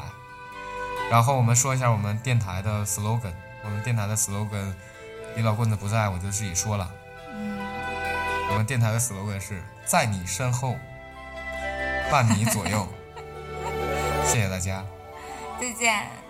[1.12, 3.34] 然后我们说一下我们电台的 slogan，
[3.64, 4.74] 我们电台的 slogan，
[5.36, 6.90] 李老棍子不在我就自己说了。
[8.50, 10.76] 我们电台的 slogan 是在你身后，
[12.10, 12.88] 伴你左右。
[14.26, 14.84] 谢谢大家，
[15.60, 16.23] 再见。